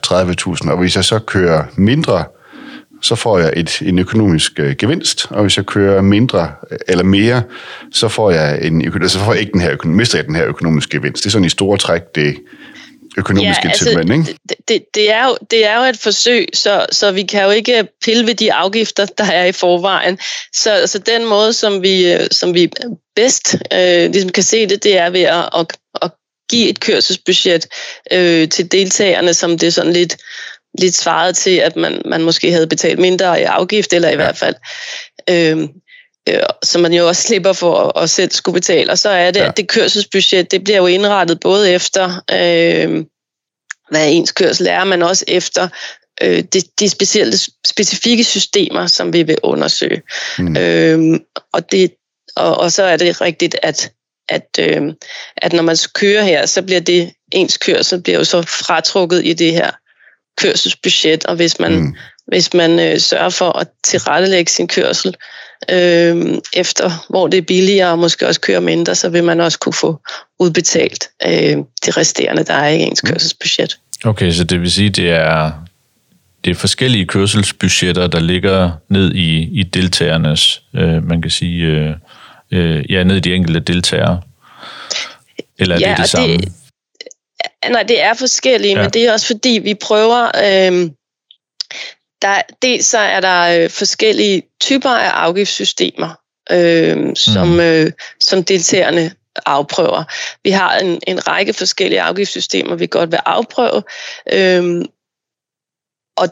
30.000, 0.64 0.70
og 0.70 0.78
hvis 0.78 0.96
jeg 0.96 1.04
så 1.04 1.18
kører 1.18 1.64
mindre, 1.76 2.24
så 3.02 3.14
får 3.14 3.38
jeg 3.38 3.52
et, 3.56 3.82
en 3.82 3.98
økonomisk 3.98 4.60
øh, 4.60 4.76
gevinst, 4.76 5.26
og 5.30 5.42
hvis 5.42 5.56
jeg 5.56 5.66
kører 5.66 6.02
mindre 6.02 6.52
øh, 6.70 6.78
eller 6.88 7.04
mere, 7.04 7.42
så 7.92 8.08
får 8.08 8.30
jeg, 8.30 8.58
en, 8.62 9.08
så 9.08 9.18
får 9.18 9.32
jeg 9.32 9.40
ikke 9.40 9.52
den 9.52 9.60
her, 9.60 9.86
mister 9.86 10.18
jeg 10.18 10.26
den 10.26 10.34
her 10.34 10.46
økonomiske 10.46 10.90
gevinst. 10.90 11.22
Det 11.22 11.28
er 11.28 11.30
sådan 11.30 11.44
i 11.44 11.48
store 11.48 11.78
træk 11.78 12.02
det 12.14 12.36
økonomiske 13.18 13.62
ja, 13.64 13.68
altså, 13.68 14.00
ikke? 14.00 14.38
Det, 14.48 14.56
det, 14.68 14.84
det, 14.94 15.12
er 15.12 15.26
jo, 15.26 15.36
det 15.50 15.66
er 15.66 15.76
jo 15.76 15.82
et 15.82 15.98
forsøg, 15.98 16.46
så, 16.54 16.86
så 16.92 17.12
vi 17.12 17.22
kan 17.22 17.44
jo 17.44 17.50
ikke 17.50 17.88
pille 18.04 18.26
ved 18.26 18.34
de 18.34 18.52
afgifter, 18.52 19.06
der 19.06 19.24
er 19.24 19.44
i 19.44 19.52
forvejen. 19.52 20.18
Så, 20.54 20.82
så 20.86 20.98
den 20.98 21.26
måde, 21.26 21.52
som 21.52 21.82
vi, 21.82 22.12
øh, 22.12 22.26
som 22.30 22.54
vi 22.54 22.70
bedst 23.16 23.54
øh, 23.72 24.10
ligesom 24.10 24.30
kan 24.30 24.42
se 24.42 24.66
det, 24.66 24.84
det 24.84 24.98
er 24.98 25.10
ved 25.10 25.22
at, 25.22 25.48
at, 25.56 25.66
at 26.02 26.10
give 26.50 26.68
et 26.68 26.80
kørselsbudget 26.80 27.66
øh, 28.12 28.48
til 28.48 28.72
deltagerne, 28.72 29.34
som 29.34 29.58
det 29.58 29.66
er 29.66 29.70
sådan 29.70 29.92
lidt 29.92 30.16
lidt 30.78 30.94
svaret 30.94 31.36
til, 31.36 31.56
at 31.56 31.76
man, 31.76 32.02
man 32.04 32.22
måske 32.22 32.52
havde 32.52 32.66
betalt 32.66 32.98
mindre 32.98 33.40
i 33.40 33.44
afgift, 33.44 33.92
eller 33.92 34.08
i 34.08 34.10
ja. 34.10 34.16
hvert 34.16 34.36
fald, 34.36 34.54
øh, 35.30 35.68
øh, 36.28 36.42
så 36.62 36.78
man 36.78 36.92
jo 36.92 37.08
også 37.08 37.22
slipper 37.22 37.52
for 37.52 37.76
at, 37.76 38.02
at 38.02 38.10
selv 38.10 38.30
skulle 38.30 38.54
betale. 38.54 38.90
Og 38.90 38.98
så 38.98 39.08
er 39.08 39.30
det, 39.30 39.40
ja. 39.40 39.48
at 39.48 39.56
det 39.56 39.68
kørselsbudget, 39.68 40.50
det 40.50 40.64
bliver 40.64 40.78
jo 40.78 40.86
indrettet 40.86 41.40
både 41.40 41.72
efter, 41.72 42.22
øh, 42.32 43.04
hvad 43.90 44.12
ens 44.12 44.32
kørsel 44.32 44.66
er, 44.66 44.84
men 44.84 45.02
også 45.02 45.24
efter 45.28 45.68
øh, 46.22 46.42
de, 46.52 46.62
de 46.80 46.88
specielle, 46.88 47.38
specifikke 47.66 48.24
systemer, 48.24 48.86
som 48.86 49.12
vi 49.12 49.22
vil 49.22 49.38
undersøge. 49.42 50.02
Mm. 50.38 50.56
Øh, 50.56 51.20
og, 51.52 51.72
det, 51.72 51.94
og, 52.36 52.56
og 52.56 52.72
så 52.72 52.82
er 52.82 52.96
det 52.96 53.20
rigtigt, 53.20 53.56
at 53.62 53.92
at, 54.28 54.58
øh, 54.60 54.92
at 55.36 55.52
når 55.52 55.62
man 55.62 55.76
kører 55.94 56.22
her, 56.22 56.46
så 56.46 56.62
bliver 56.62 56.80
det 56.80 57.12
ens 57.32 57.56
kørsel 57.56 58.02
bliver 58.02 58.18
jo 58.18 58.24
så 58.24 58.42
fratrukket 58.42 59.26
i 59.26 59.32
det 59.32 59.52
her 59.52 59.70
kørselsbudget, 60.38 61.24
og 61.24 61.36
hvis 61.36 61.58
man, 61.60 61.72
mm. 61.72 61.94
hvis 62.26 62.54
man 62.54 62.80
øh, 62.80 62.98
sørger 63.00 63.30
for 63.30 63.58
at 63.58 63.66
tilrettelægge 63.84 64.50
sin 64.52 64.68
kørsel 64.68 65.14
øh, 65.70 66.26
efter, 66.52 67.06
hvor 67.10 67.28
det 67.28 67.38
er 67.38 67.42
billigere 67.42 67.90
og 67.90 67.98
måske 67.98 68.26
også 68.26 68.40
køre 68.40 68.60
mindre, 68.60 68.94
så 68.94 69.08
vil 69.08 69.24
man 69.24 69.40
også 69.40 69.58
kunne 69.58 69.72
få 69.72 70.00
udbetalt 70.38 71.08
øh, 71.26 71.56
de 71.86 71.90
resterende, 71.96 72.44
der 72.44 72.54
er 72.54 72.68
i 72.68 72.80
ens 72.80 73.02
Mm. 73.02 73.10
kørselsbudget. 73.10 73.78
Okay, 74.04 74.32
så 74.32 74.44
det 74.44 74.60
vil 74.60 74.72
sige, 74.72 74.90
det 74.90 75.10
er, 75.10 75.52
det 76.44 76.50
er 76.50 76.54
forskellige 76.54 77.06
kørselsbudgetter, 77.06 78.06
der 78.06 78.20
ligger 78.20 78.70
ned 78.90 79.14
i, 79.14 79.60
i 79.60 79.62
deltagernes, 79.62 80.62
øh, 80.74 81.08
man 81.08 81.22
kan 81.22 81.30
sige, 81.30 81.64
øh, 81.66 81.90
øh, 82.50 82.92
ja, 82.92 83.02
ned 83.04 83.16
i 83.16 83.20
de 83.20 83.34
enkelte 83.34 83.60
deltagere. 83.60 84.20
Eller 85.58 85.76
er 85.76 85.80
Ja, 85.80 85.90
det 85.90 85.98
det 85.98 86.08
samme? 86.08 86.36
det- 86.36 86.52
Nej, 87.68 87.82
det 87.82 88.00
er 88.00 88.14
forskellige, 88.14 88.74
Ja. 88.76 88.82
men 88.82 88.90
det 88.90 89.06
er 89.06 89.12
også 89.12 89.26
fordi, 89.26 89.60
vi 89.62 89.74
prøver... 89.74 90.24
Øh, 90.26 90.90
der, 92.22 92.42
dels 92.62 92.86
så 92.86 92.98
er 92.98 93.20
der 93.20 93.62
øh, 93.64 93.70
forskellige 93.70 94.42
typer 94.60 94.90
af 94.90 95.08
afgiftssystemer, 95.10 96.14
øh, 96.50 97.16
som, 97.16 97.48
Mm. 97.48 97.60
øh, 97.60 97.92
som 98.20 98.44
deltagerne 98.44 99.14
afprøver. 99.46 100.04
Vi 100.44 100.50
har 100.50 100.78
en, 100.78 101.00
en 101.06 101.28
række 101.28 101.52
forskellige 101.52 102.02
afgiftssystemer, 102.02 102.74
vi 102.76 102.86
godt 102.86 103.10
vil 103.12 103.20
afprøve, 103.26 103.82
øh, 104.32 104.84
og, 106.16 106.28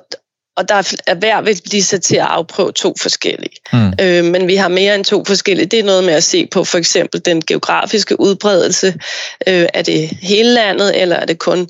og 0.57 0.69
der 0.69 0.75
er, 0.75 0.95
er 1.07 1.15
hver 1.15 1.41
vil 1.41 1.61
blive 1.69 1.83
sat 1.83 2.03
til 2.03 2.17
at 2.17 2.27
afprøve 2.27 2.73
to 2.73 2.95
forskellige. 3.01 3.57
Mm. 3.73 3.93
Øh, 4.01 4.25
men 4.25 4.49
vi 4.49 4.57
har 4.57 4.69
mere 4.69 4.95
end 4.95 5.05
to 5.05 5.25
forskellige. 5.25 5.67
Det 5.67 5.79
er 5.79 5.85
noget 5.85 6.05
med 6.05 6.15
at 6.15 6.25
se 6.25 6.47
på 6.47 6.65
for 6.65 6.79
eksempel 6.79 7.25
den 7.25 7.43
geografiske 7.43 8.21
udbredelse. 8.21 8.95
Øh, 9.47 9.67
er 9.75 9.83
det 9.83 10.09
hele 10.23 10.49
landet, 10.49 11.03
eller 11.03 11.17
er 11.17 11.25
det 11.25 11.39
kun 11.39 11.69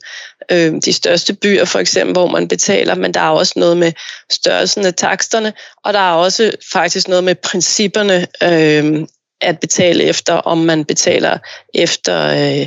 øh, 0.51 0.75
de 0.85 0.93
største 0.93 1.35
byer, 1.35 1.65
for 1.65 1.79
eksempel, 1.79 2.13
hvor 2.13 2.27
man 2.27 2.49
betaler? 2.49 2.95
Men 2.95 3.15
der 3.15 3.21
er 3.21 3.31
også 3.31 3.53
noget 3.57 3.77
med 3.77 3.93
størrelsen 4.31 4.87
af 4.87 4.95
taksterne, 4.95 5.53
og 5.85 5.93
der 5.93 6.01
er 6.01 6.13
også 6.13 6.51
faktisk 6.73 7.09
noget 7.09 7.25
med 7.25 7.35
principperne 7.35 8.27
øh, 8.43 9.07
at 9.41 9.59
betale 9.61 10.05
efter, 10.05 10.35
om 10.35 10.59
man 10.59 10.85
betaler 10.85 11.39
efter, 11.75 12.27
øh, 12.27 12.67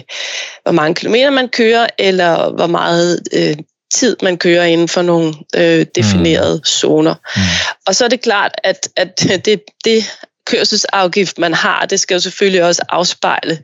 hvor 0.64 0.72
mange 0.72 0.96
kilometer 0.96 1.30
man 1.30 1.50
kører, 1.50 1.88
eller 1.98 2.50
hvor 2.50 2.68
meget 2.68 3.20
øh, 3.34 3.56
tid 3.92 4.18
man 4.22 4.38
kører 4.38 4.64
inden 4.64 4.88
for 4.88 5.02
nogle 5.02 5.34
øh, 5.56 5.86
definerede 5.96 6.56
mm. 6.56 6.66
zoner. 6.66 7.14
Mm. 7.36 7.42
Og 7.88 7.96
så 7.96 8.06
er 8.06 8.10
det 8.10 8.22
klart, 8.22 8.52
at, 8.64 8.90
at 8.96 9.20
det, 9.46 9.62
det 9.86 10.04
kørselsafgift, 10.46 11.38
man 11.38 11.54
har, 11.54 11.86
det 11.86 12.00
skal 12.00 12.16
jo 12.16 12.20
selvfølgelig 12.20 12.64
også 12.64 12.82
afspejle 12.90 13.60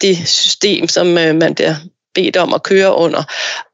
det 0.00 0.28
system, 0.28 0.88
som 0.88 1.18
øh, 1.18 1.36
man 1.36 1.54
bliver 1.54 1.74
bedt 2.14 2.36
om 2.36 2.54
at 2.54 2.62
køre 2.62 2.94
under. 2.94 3.22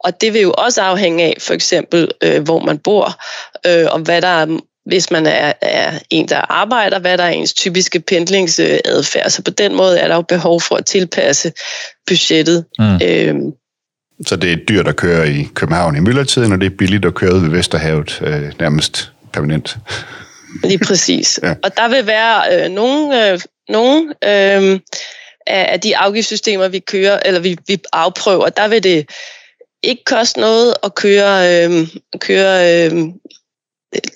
Og 0.04 0.20
det 0.20 0.32
vil 0.32 0.42
jo 0.42 0.54
også 0.58 0.82
afhænge 0.82 1.24
af, 1.24 1.36
for 1.40 1.54
eksempel, 1.54 2.10
øh, 2.22 2.42
hvor 2.42 2.58
man 2.58 2.78
bor, 2.78 3.22
øh, 3.66 3.86
og 3.90 3.98
hvad 3.98 4.22
der 4.22 4.28
er, 4.28 4.58
hvis 4.86 5.10
man 5.10 5.26
er, 5.26 5.52
er 5.60 5.98
en, 6.10 6.28
der 6.28 6.52
arbejder, 6.52 6.98
hvad 6.98 7.18
der 7.18 7.24
er 7.24 7.28
ens 7.28 7.54
typiske 7.54 8.00
pendlingsadfærd. 8.00 9.30
Så 9.30 9.42
på 9.42 9.50
den 9.50 9.74
måde 9.74 9.98
er 9.98 10.08
der 10.08 10.14
jo 10.14 10.22
behov 10.22 10.60
for 10.60 10.76
at 10.76 10.86
tilpasse 10.86 11.52
budgettet. 12.06 12.64
Mm. 12.78 12.98
Øh, 13.02 13.34
Så 14.26 14.36
det 14.36 14.52
er 14.52 14.56
dyrt 14.56 14.88
at 14.88 14.96
køre 14.96 15.30
i 15.30 15.48
København 15.54 15.96
i 15.96 16.00
myldretiden, 16.00 16.52
og 16.52 16.60
det 16.60 16.66
er 16.66 16.76
billigt 16.76 17.04
at 17.04 17.14
køre 17.14 17.34
ud 17.34 17.40
ved 17.40 17.50
Vesterhavet 17.50 18.22
øh, 18.22 18.52
nærmest 18.60 19.12
permanent. 19.32 19.76
Lige 20.64 20.78
præcis. 20.78 21.38
Ja. 21.42 21.54
Og 21.62 21.76
der 21.76 21.88
vil 21.88 22.06
være 22.06 22.64
øh, 22.64 22.70
nogle, 22.70 23.30
øh, 23.32 23.40
nogle 23.68 24.08
øh, 24.24 24.80
af, 25.46 25.80
de 25.80 25.96
afgiftssystemer, 25.96 26.68
vi 26.68 26.78
kører, 26.78 27.20
eller 27.24 27.40
vi, 27.40 27.56
vi 27.66 27.78
afprøver, 27.92 28.48
der 28.48 28.68
vil 28.68 28.82
det 28.82 29.10
ikke 29.82 30.04
koste 30.04 30.40
noget 30.40 30.74
at 30.82 30.94
køre, 30.94 31.64
øh, 31.64 31.88
køre 32.18 32.86
øh, 32.86 32.92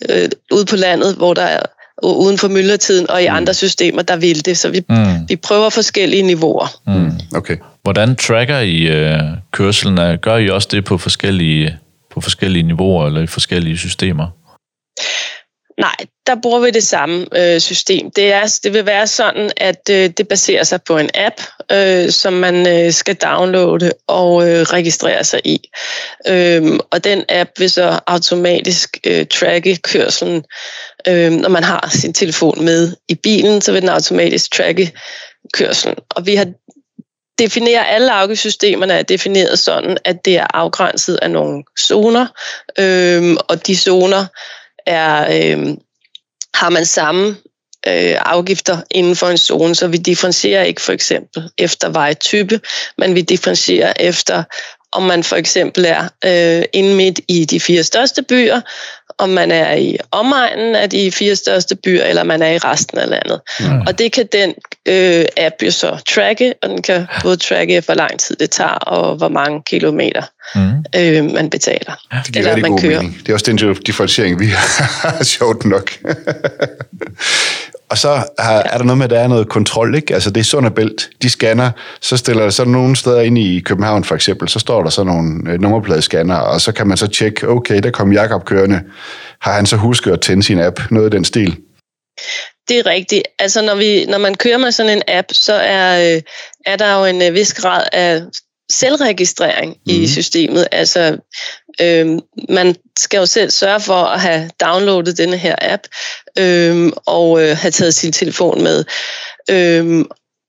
øh, 0.08 0.28
ude 0.52 0.66
på 0.66 0.76
landet, 0.76 1.14
hvor 1.16 1.34
der 1.34 1.42
er 1.42 1.62
uden 2.02 2.38
for 2.38 2.48
myldretiden, 2.48 3.10
og 3.10 3.22
i 3.22 3.28
Mm. 3.28 3.34
andre 3.36 3.54
systemer, 3.54 4.02
der 4.02 4.16
vil 4.16 4.44
det. 4.44 4.58
Så 4.58 4.68
vi, 4.70 4.82
Mm. 4.88 5.28
vi 5.28 5.36
prøver 5.36 5.70
forskellige 5.70 6.22
niveauer. 6.22 6.66
Mm. 6.86 7.10
Okay. 7.36 7.56
Hvordan 7.82 8.16
tracker 8.16 8.58
I 8.58 8.82
øh, 8.82 9.20
kørselen? 9.52 10.18
Gør 10.18 10.36
I 10.36 10.48
også 10.50 10.68
det 10.70 10.84
på 10.84 10.98
forskellige, 10.98 11.78
på 12.14 12.20
forskellige 12.20 12.62
niveauer 12.62 13.06
eller 13.06 13.20
i 13.22 13.26
forskellige 13.26 13.78
systemer? 13.78 14.26
Nej, 15.78 15.96
der 16.26 16.34
bruger 16.42 16.60
vi 16.60 16.70
det 16.70 16.82
samme 16.82 17.26
øh, 17.36 17.60
system. 17.60 18.10
Det, 18.10 18.32
er, 18.32 18.58
det 18.62 18.72
vil 18.72 18.86
være 18.86 19.06
sådan, 19.06 19.50
at 19.56 19.80
øh, 19.90 20.10
det 20.10 20.28
baserer 20.28 20.64
sig 20.64 20.82
på 20.82 20.98
en 20.98 21.10
app, 21.14 21.34
øh, 21.72 22.10
som 22.10 22.32
man 22.32 22.68
øh, 22.68 22.92
skal 22.92 23.14
downloade 23.14 23.92
og 24.06 24.48
øh, 24.48 24.62
registrere 24.62 25.24
sig 25.24 25.40
i. 25.44 25.70
Øhm, 26.28 26.80
og 26.90 27.04
den 27.04 27.24
app 27.28 27.50
vil 27.58 27.70
så 27.70 28.00
automatisk 28.06 28.98
øh, 29.06 29.26
tracke 29.26 29.76
kørselen. 29.76 30.44
Øh, 31.08 31.30
når 31.30 31.48
man 31.48 31.64
har 31.64 31.90
sin 31.92 32.12
telefon 32.12 32.64
med 32.64 32.92
i 33.08 33.14
bilen, 33.14 33.60
så 33.60 33.72
vil 33.72 33.80
den 33.80 33.88
automatisk 33.88 34.52
tracke 34.52 34.92
kørselen. 35.52 35.96
Og 36.10 36.26
vi 36.26 36.34
har 36.34 36.46
definerer 37.38 37.84
alle 37.84 38.12
afgiftssystemerne 38.12 38.92
er 38.92 39.02
defineret 39.02 39.58
sådan, 39.58 39.98
at 40.04 40.24
det 40.24 40.38
er 40.38 40.46
afgrænset 40.54 41.16
af 41.16 41.30
nogle 41.30 41.64
zoner, 41.80 42.26
øhm, 42.78 43.36
og 43.48 43.66
de 43.66 43.76
zoner 43.76 44.26
er, 44.88 45.26
øh, 45.56 45.76
har 46.54 46.70
man 46.70 46.86
samme 46.86 47.28
øh, 47.86 48.16
afgifter 48.18 48.78
inden 48.90 49.16
for 49.16 49.26
en 49.26 49.38
zone, 49.38 49.74
så 49.74 49.88
vi 49.88 49.96
differentierer 49.96 50.62
ikke 50.62 50.80
for 50.80 50.92
eksempel 50.92 51.50
efter 51.58 51.88
vejtype, 51.88 52.60
men 52.98 53.14
vi 53.14 53.20
differentierer 53.20 53.92
efter, 54.00 54.44
om 54.92 55.02
man 55.02 55.24
for 55.24 55.36
eksempel 55.36 55.84
er 55.84 56.08
øh, 56.24 56.64
inde 56.72 56.94
midt 56.94 57.20
i 57.28 57.44
de 57.44 57.60
fire 57.60 57.82
største 57.82 58.22
byer, 58.22 58.60
om 59.18 59.28
man 59.28 59.50
er 59.50 59.74
i 59.74 59.96
omegnen 60.10 60.74
af 60.74 60.90
de 60.90 61.12
fire 61.12 61.36
største 61.36 61.76
byer, 61.76 62.04
eller 62.04 62.24
man 62.24 62.42
er 62.42 62.50
i 62.50 62.58
resten 62.58 62.98
af 62.98 63.08
landet. 63.08 63.40
Mm. 63.60 63.80
Og 63.80 63.98
det 63.98 64.12
kan 64.12 64.28
den 64.32 64.54
øh, 64.88 65.24
app 65.36 65.54
jo 65.62 65.70
så 65.70 65.98
tracke, 66.14 66.54
og 66.62 66.68
den 66.68 66.82
kan 66.82 67.06
både 67.22 67.36
tracke, 67.36 67.82
hvor 67.86 67.94
lang 67.94 68.20
tid 68.20 68.36
det 68.36 68.50
tager, 68.50 68.70
og 68.70 69.16
hvor 69.16 69.28
mange 69.28 69.62
kilometer 69.66 70.22
Mm. 70.54 70.84
øh, 70.96 71.32
man 71.32 71.50
betaler. 71.50 71.92
Det 72.26 72.32
giver 72.34 72.48
Eller 72.48 72.62
man 72.62 72.70
god 72.70 72.80
kører. 72.80 72.96
mening. 73.02 73.18
Det 73.22 73.28
er 73.28 73.34
også 73.34 73.46
den 73.52 73.74
differentiering, 73.74 74.40
vi 74.40 74.46
har 75.02 75.24
sjovt 75.24 75.64
nok. 75.64 75.90
Og 77.90 77.98
så 77.98 78.08
har, 78.38 78.52
er 78.62 78.78
der 78.78 78.84
noget 78.84 78.98
med, 78.98 79.04
at 79.04 79.10
der 79.10 79.18
er 79.18 79.28
noget 79.28 79.48
kontrol, 79.48 79.94
ikke? 79.94 80.14
Altså 80.14 80.30
det 80.30 80.40
er 80.40 80.44
Sund 80.44 80.70
Bælt, 80.70 81.10
de 81.22 81.30
scanner, 81.30 81.70
så 82.00 82.16
stiller 82.16 82.42
der 82.42 82.50
så 82.50 82.64
nogle 82.64 82.96
steder 82.96 83.20
ind 83.20 83.38
i 83.38 83.60
København 83.60 84.04
for 84.04 84.14
eksempel, 84.14 84.48
så 84.48 84.58
står 84.58 84.82
der 84.82 84.90
så 84.90 85.04
nogle 85.04 85.52
øh, 85.52 85.60
nummerpladescanner, 85.60 86.36
og 86.36 86.60
så 86.60 86.72
kan 86.72 86.86
man 86.86 86.96
så 86.96 87.06
tjekke, 87.06 87.48
okay, 87.48 87.78
der 87.82 87.90
kom 87.90 88.12
Jakob 88.12 88.44
kørende. 88.44 88.80
Har 89.40 89.52
han 89.52 89.66
så 89.66 89.76
husket 89.76 90.12
at 90.12 90.20
tænde 90.20 90.42
sin 90.42 90.60
app? 90.60 90.80
Noget 90.90 91.14
i 91.14 91.16
den 91.16 91.24
stil. 91.24 91.56
Det 92.68 92.78
er 92.78 92.86
rigtigt. 92.86 93.22
Altså 93.38 93.62
når, 93.62 93.74
vi, 93.74 94.04
når 94.04 94.18
man 94.18 94.34
kører 94.34 94.58
med 94.58 94.72
sådan 94.72 94.96
en 94.96 95.02
app, 95.08 95.26
så 95.32 95.52
er, 95.52 96.14
øh, 96.16 96.22
er 96.66 96.76
der 96.76 96.98
jo 96.98 97.04
en 97.04 97.22
øh, 97.22 97.34
vis 97.34 97.54
grad 97.54 97.84
af 97.92 98.22
selvregistrering 98.72 99.70
mm. 99.70 99.92
i 99.92 99.98
Mhm. 99.98 100.06
systemet. 100.06 100.68
Altså 100.72 101.18
øh, 101.80 102.18
man 102.48 102.76
skal 102.98 103.18
jo 103.18 103.26
selv 103.26 103.50
sørge 103.50 103.80
for 103.80 104.02
at 104.02 104.20
have 104.20 104.50
downloadet 104.60 105.18
denne 105.18 105.36
her 105.36 105.56
app 105.60 105.82
øh, 106.38 106.92
og 107.06 107.42
øh, 107.42 107.56
have 107.56 107.70
taget 107.70 107.94
sin 107.94 108.12
telefon 108.12 108.62
med. 108.62 108.84
Øh, 109.50 110.04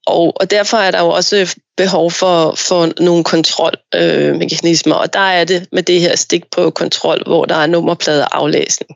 og, 0.06 0.32
og 0.36 0.50
derfor 0.50 0.76
er 0.76 0.90
der 0.90 1.00
jo 1.00 1.08
også 1.08 1.56
behov 1.76 2.10
for, 2.10 2.54
for 2.56 3.02
nogle 3.02 3.24
kontrolmekanismer, 3.24 4.96
øh, 4.96 5.00
og 5.00 5.12
der 5.12 5.20
er 5.20 5.44
det 5.44 5.66
med 5.72 5.82
det 5.82 6.00
her 6.00 6.16
stik 6.16 6.42
på 6.50 6.70
kontrol, 6.70 7.22
hvor 7.26 7.44
der 7.44 7.54
er 7.54 7.66
nummerplader 7.66 8.26
aflæsning. 8.32 8.90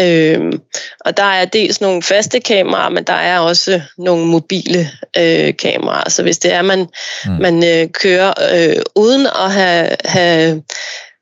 Øhm, 0.00 0.60
og 1.00 1.16
der 1.16 1.22
er 1.22 1.44
dels 1.44 1.80
nogle 1.80 2.02
faste 2.02 2.40
kameraer, 2.40 2.88
men 2.88 3.04
der 3.04 3.12
er 3.12 3.38
også 3.38 3.80
nogle 3.98 4.26
mobile 4.26 4.90
øh, 5.18 5.56
kameraer. 5.56 6.10
Så 6.10 6.22
hvis 6.22 6.38
det 6.38 6.52
er, 6.52 6.62
man, 6.62 6.86
mm. 7.26 7.32
man 7.32 7.64
øh, 7.64 7.88
kører 7.92 8.34
øh, 8.52 8.82
uden 8.94 9.26
at 9.26 9.52
have, 9.52 9.96
have, 10.04 10.62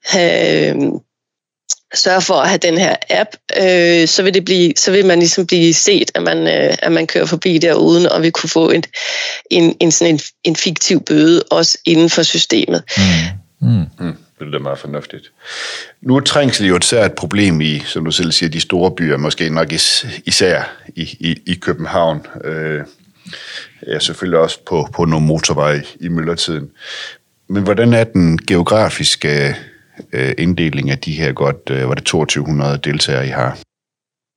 have 0.04 0.74
øh, 0.76 1.00
sørge 1.94 2.22
for 2.22 2.34
at 2.34 2.48
have 2.48 2.58
den 2.58 2.78
her 2.78 2.96
app, 3.10 3.30
øh, 3.62 4.08
så 4.08 4.22
vil 4.22 4.34
det 4.34 4.44
blive, 4.44 4.72
så 4.76 4.90
vil 4.90 5.06
man 5.06 5.18
ligesom 5.18 5.46
blive 5.46 5.74
set, 5.74 6.10
at 6.14 6.22
man, 6.22 6.38
øh, 6.38 6.76
at 6.78 6.92
man 6.92 7.06
kører 7.06 7.26
forbi 7.26 7.58
der 7.58 7.74
uden, 7.74 8.06
og 8.06 8.22
vi 8.22 8.30
kunne 8.30 8.50
få 8.50 8.70
en, 8.70 8.84
en, 9.50 9.76
en, 9.80 9.92
sådan 9.92 10.14
en, 10.14 10.20
en 10.44 10.56
fiktiv 10.56 11.00
bøde 11.00 11.42
også 11.50 11.78
inden 11.84 12.10
for 12.10 12.22
systemet. 12.22 12.82
Mm. 12.96 13.68
Mm. 13.68 13.84
Mm, 13.98 14.16
det 14.38 14.54
er 14.54 14.58
meget 14.58 14.78
fornuftigt. 14.78 15.32
Nu 16.02 16.16
er 16.16 16.20
trængsel 16.20 16.66
jo 16.66 16.76
et 16.76 17.12
problem 17.16 17.60
i, 17.60 17.82
som 17.86 18.04
du 18.04 18.10
selv 18.10 18.32
siger, 18.32 18.50
de 18.50 18.60
store 18.60 18.90
byer, 18.90 19.16
måske 19.16 19.50
nok 19.50 19.72
is, 19.72 20.06
især 20.24 20.62
i, 20.96 21.02
i, 21.02 21.36
i 21.46 21.54
København. 21.54 22.26
Øh, 22.44 22.80
ja, 23.86 23.98
selvfølgelig 23.98 24.38
også 24.38 24.58
på, 24.66 24.88
på 24.94 25.04
nogle 25.04 25.26
motorveje 25.26 25.82
i 26.00 26.08
myldretiden. 26.08 26.70
Men 27.48 27.62
hvordan 27.62 27.94
er 27.94 28.04
den 28.04 28.38
geografiske 28.38 29.56
øh, 30.12 30.34
inddeling 30.38 30.90
af 30.90 30.98
de 30.98 31.12
her 31.12 31.32
godt, 31.32 31.70
øh, 31.70 31.88
var 31.88 31.94
det 31.94 32.04
2200 32.04 32.78
deltagere, 32.84 33.26
I 33.26 33.30
har? 33.30 33.58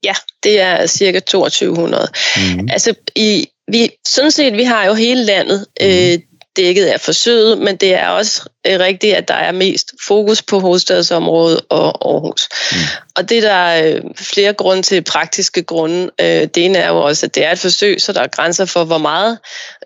Ja, 0.03 0.13
det 0.43 0.61
er 0.61 0.85
cirka 0.87 1.19
2200. 1.19 2.07
Mm. 2.37 2.69
Altså, 2.71 2.93
i, 3.15 3.47
vi, 3.71 3.89
sådan 4.07 4.31
set, 4.31 4.53
vi 4.53 4.63
har 4.63 4.85
jo 4.85 4.93
hele 4.93 5.23
landet. 5.23 5.65
Mhm. 5.81 5.89
Øh, 5.89 6.19
dækket 6.57 6.85
af 6.85 7.01
forsøget, 7.01 7.57
men 7.57 7.75
det 7.75 7.93
er 7.93 8.07
også 8.07 8.49
øh, 8.67 8.79
rigtigt, 8.79 9.15
at 9.15 9.27
der 9.27 9.33
er 9.33 9.51
mest 9.51 9.91
fokus 10.07 10.41
på 10.41 10.59
hovedstadsområdet 10.59 11.61
og 11.69 12.13
Aarhus. 12.13 12.49
Mm. 12.71 12.77
Og 13.15 13.29
det 13.29 13.43
der 13.43 13.51
er 13.51 13.95
øh, 13.95 14.01
flere 14.15 14.53
grunde 14.53 14.81
til, 14.81 15.01
praktiske 15.01 15.63
grunde. 15.63 16.09
Øh, 16.21 16.27
det 16.27 16.57
ene 16.57 16.77
er 16.77 16.89
jo 16.89 16.97
også, 16.97 17.25
at 17.25 17.35
det 17.35 17.45
er 17.45 17.51
et 17.51 17.59
forsøg, 17.59 18.01
så 18.01 18.13
der 18.13 18.21
er 18.21 18.27
grænser 18.27 18.65
for, 18.65 18.83
hvor 18.83 18.97
meget 18.97 19.37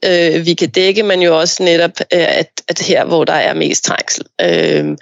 øh, 0.05 0.45
vi 0.45 0.53
kan 0.53 0.69
dække, 0.69 1.03
men 1.03 1.21
jo 1.21 1.39
også 1.39 1.63
netop, 1.63 1.91
øh, 1.99 2.37
at, 2.39 2.49
at 2.67 2.79
her, 2.79 3.05
hvor 3.05 3.23
der 3.23 3.33
er 3.33 3.53
mest 3.53 3.83
trængsel. 3.83 4.25
Øh, 4.41 4.97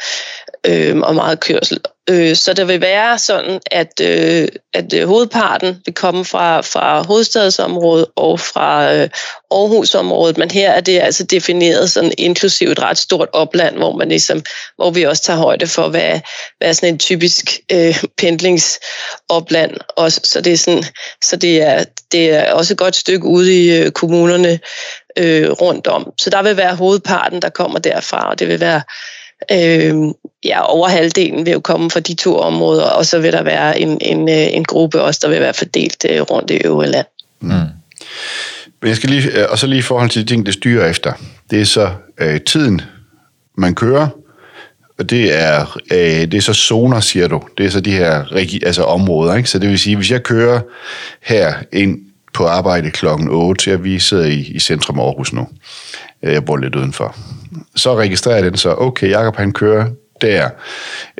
øh, 0.68 0.98
og 0.98 1.16
meget 1.16 1.40
kørsel. 1.40 1.80
Øh, 2.10 2.36
så 2.36 2.54
det 2.54 2.68
vil 2.68 2.82
være 2.82 3.20
sådan, 3.20 3.60
at, 3.72 4.02
øh, 4.02 4.48
at 4.74 4.94
øh, 4.94 5.08
hovedparten 5.08 5.82
vil 5.86 5.94
komme 5.94 6.26
fra, 6.26 6.62
fra 6.62 7.02
hovedstadsområdet 7.02 8.06
og 8.16 8.40
fra 8.40 8.94
øh, 8.94 9.10
Aarhusområdet, 9.52 10.38
men 10.38 10.52
her 10.52 10.72
er 10.72 10.82
det 10.82 11.00
altså 11.00 11.24
defineret 11.24 11.92
sådan 11.92 12.12
inklusivt 12.18 12.72
et 12.72 12.80
ret 12.80 12.98
stort 12.98 13.28
opland, 13.34 13.78
hvor 13.78 13.96
man 13.96 14.10
ligesom, 14.10 14.44
hvor 14.76 14.92
vi 14.92 15.04
også 15.04 15.24
tager 15.24 15.40
højde 15.40 15.68
for, 15.68 15.88
hvad, 15.88 16.20
hvad 16.58 16.70
er 16.70 16.74
sådan 16.74 16.94
en 16.94 17.00
typisk 17.00 17.60
øh, 17.72 18.04
pendlingsopland. 18.18 19.72
Og, 19.98 20.12
så 20.12 20.42
det 20.42 20.54
er, 20.54 20.58
sådan, 20.58 20.84
så 21.24 21.36
det 21.36 21.62
er, 21.62 21.84
det 22.12 22.30
er 22.30 22.54
også 22.54 22.74
et 22.74 22.78
godt 22.78 22.96
stykke 22.96 23.26
ude 23.26 23.64
i 23.64 23.78
øh, 23.78 23.92
kommunerne 23.92 24.60
øh, 25.18 25.52
rundt 25.52 25.88
om. 25.88 26.12
Så 26.18 26.30
der 26.30 26.44
vil 26.44 26.58
være 26.58 26.76
hovedparten, 26.76 27.42
der 27.42 27.50
kommer 27.50 27.80
derfra, 27.80 28.30
og 28.30 28.40
det 28.40 28.48
vil 28.48 28.60
være 28.60 28.82
Øh, 29.52 29.96
ja, 30.44 30.62
over 30.62 30.88
halvdelen 30.88 31.46
vil 31.46 31.54
jo 31.54 31.60
komme 31.60 31.90
fra 31.90 32.00
de 32.00 32.14
to 32.14 32.38
områder, 32.38 32.86
og 32.86 33.06
så 33.06 33.20
vil 33.20 33.34
der 33.34 33.44
være 33.44 33.80
en, 33.80 33.98
en, 34.02 34.30
øh, 34.30 34.54
en 34.54 34.64
gruppe 34.64 35.02
også, 35.02 35.20
der 35.24 35.30
vil 35.30 35.40
være 35.40 35.54
fordelt 35.54 36.06
øh, 36.10 36.22
rundt 36.22 36.52
i 36.52 36.58
øvrige 36.66 36.92
land. 36.92 37.08
Mm. 37.40 37.50
Men 38.82 38.90
jeg 38.90 38.96
skal 38.96 39.10
lige, 39.10 39.40
øh, 39.40 39.46
og 39.50 39.60
så 39.60 39.68
lige 39.68 39.80
i 39.80 39.82
forhold 39.82 40.10
til 40.10 40.22
de 40.22 40.28
ting, 40.28 40.46
det 40.46 40.54
styrer 40.54 40.90
efter. 40.90 41.14
Det 41.52 41.62
er 41.62 41.66
så 41.66 41.92
øh, 42.20 42.42
tiden, 42.42 42.82
man 43.58 43.76
kører, 43.76 44.08
og 45.00 45.10
det 45.10 45.40
er, 45.40 45.78
øh, 45.92 46.32
det 46.32 46.34
er 46.34 46.42
så 46.42 46.54
zoner, 46.54 47.00
siger 47.00 47.28
du. 47.28 47.42
Det 47.58 47.66
er 47.66 47.70
så 47.70 47.80
de 47.80 47.92
her 47.92 48.26
altså 48.66 48.84
områder. 48.84 49.36
Ikke? 49.36 49.50
Så 49.50 49.60
det 49.60 49.70
vil 49.70 49.80
sige, 49.80 49.96
hvis 49.96 50.12
jeg 50.12 50.24
kører 50.24 50.60
her 51.22 51.54
ind 51.74 52.00
på 52.34 52.46
arbejde 52.46 52.92
klokken 52.92 53.30
8, 53.30 53.64
så 53.64 53.78
vi 53.78 54.00
sidder 54.00 54.26
i, 54.26 54.40
i 54.40 54.60
centrum 54.60 55.00
Aarhus 55.00 55.34
nu. 55.34 55.48
Jeg 56.22 56.46
bor 56.46 56.58
lidt 56.58 56.76
udenfor 56.76 57.16
så 57.76 57.98
registrerer 57.98 58.42
den 58.42 58.58
så, 58.58 58.76
okay, 58.78 59.10
Jacob 59.10 59.36
han 59.36 59.52
kører 59.52 59.86
der 60.22 60.50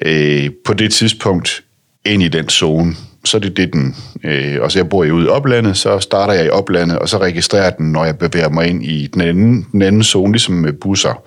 øh, 0.02 0.50
på 0.66 0.74
det 0.74 0.94
tidspunkt 0.94 1.64
ind 2.06 2.24
i 2.24 2.28
den 2.28 2.50
zone. 2.50 2.94
Så 3.26 3.38
er 3.38 3.42
det 3.42 3.58
det, 3.58 3.74
den... 3.74 3.96
Øh, 4.24 4.62
og 4.62 4.72
så 4.72 4.80
jeg 4.80 4.90
bor 4.90 5.04
jo 5.04 5.16
ude 5.16 5.26
i 5.26 5.30
oplandet, 5.30 5.78
så 5.78 6.00
starter 6.00 6.34
jeg 6.34 6.46
i 6.46 6.50
oplandet, 6.50 7.00
og 7.00 7.10
så 7.10 7.18
registrerer 7.18 7.70
den, 7.70 7.92
når 7.92 8.06
jeg 8.06 8.18
bevæger 8.18 8.50
mig 8.50 8.68
ind 8.68 8.84
i 8.84 9.08
den 9.08 9.22
anden, 9.22 9.68
den 9.72 9.82
anden 9.82 10.04
zone, 10.04 10.32
ligesom 10.32 10.56
med 10.56 10.74
busser. 10.74 11.24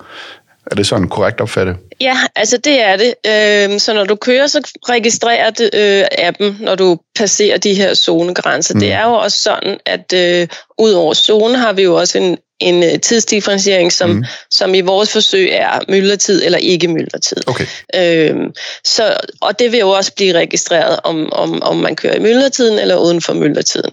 Er 0.71 0.75
det 0.75 0.87
sådan 0.87 1.09
korrekt 1.09 1.41
opfattet? 1.41 1.75
Ja, 2.01 2.17
altså 2.35 2.57
det 2.57 2.81
er 2.81 2.97
det. 2.97 3.13
Øh, 3.27 3.79
så 3.79 3.93
når 3.93 4.03
du 4.03 4.15
kører, 4.15 4.47
så 4.47 4.71
registrerer 4.89 5.49
det, 5.49 5.69
øh, 5.73 6.05
appen, 6.17 6.57
når 6.59 6.75
du 6.75 6.99
passerer 7.15 7.57
de 7.57 7.73
her 7.73 7.93
zonegrænser. 7.93 8.73
Mm. 8.73 8.79
Det 8.79 8.91
er 8.91 9.03
jo 9.03 9.13
også 9.13 9.39
sådan, 9.39 9.77
at 9.85 10.13
øh, 10.15 10.47
ud 10.79 10.91
over 10.91 11.13
zone 11.13 11.57
har 11.57 11.73
vi 11.73 11.83
jo 11.83 11.95
også 11.95 12.17
en, 12.17 12.37
en 12.63 12.83
øh, 12.83 12.99
tidsdifferentiering, 12.99 13.91
som, 13.91 14.09
mm. 14.09 14.23
som 14.51 14.75
i 14.75 14.81
vores 14.81 15.11
forsøg 15.11 15.49
er 15.51 15.79
myldretid 15.89 16.43
eller 16.45 16.57
ikke 16.57 16.87
myldretid. 16.87 17.37
Okay. 17.47 17.65
Øhm, 17.95 18.53
så, 18.83 19.17
og 19.41 19.59
det 19.59 19.71
vil 19.71 19.79
jo 19.79 19.89
også 19.89 20.13
blive 20.15 20.33
registreret, 20.33 20.99
om, 21.03 21.33
om, 21.33 21.63
om 21.63 21.77
man 21.77 21.95
kører 21.95 22.15
i 22.15 22.19
myldretiden 22.19 22.79
eller 22.79 22.97
uden 22.97 23.21
for 23.21 23.33
myldretiden. 23.33 23.91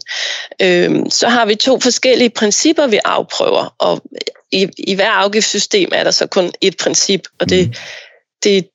Øhm, 0.62 1.10
så 1.10 1.28
har 1.28 1.46
vi 1.46 1.54
to 1.54 1.80
forskellige 1.80 2.30
principper, 2.30 2.86
vi 2.86 2.98
afprøver, 3.04 3.74
og 3.78 4.02
i, 4.52 4.68
i 4.78 4.94
hver 4.94 5.10
afgiftssystem 5.10 5.88
er 5.92 6.04
der 6.04 6.10
så 6.10 6.26
kun 6.26 6.52
et 6.60 6.76
princip, 6.76 7.20
og 7.40 7.48
det, 7.48 7.66
mm. 7.66 7.74
det 8.44 8.68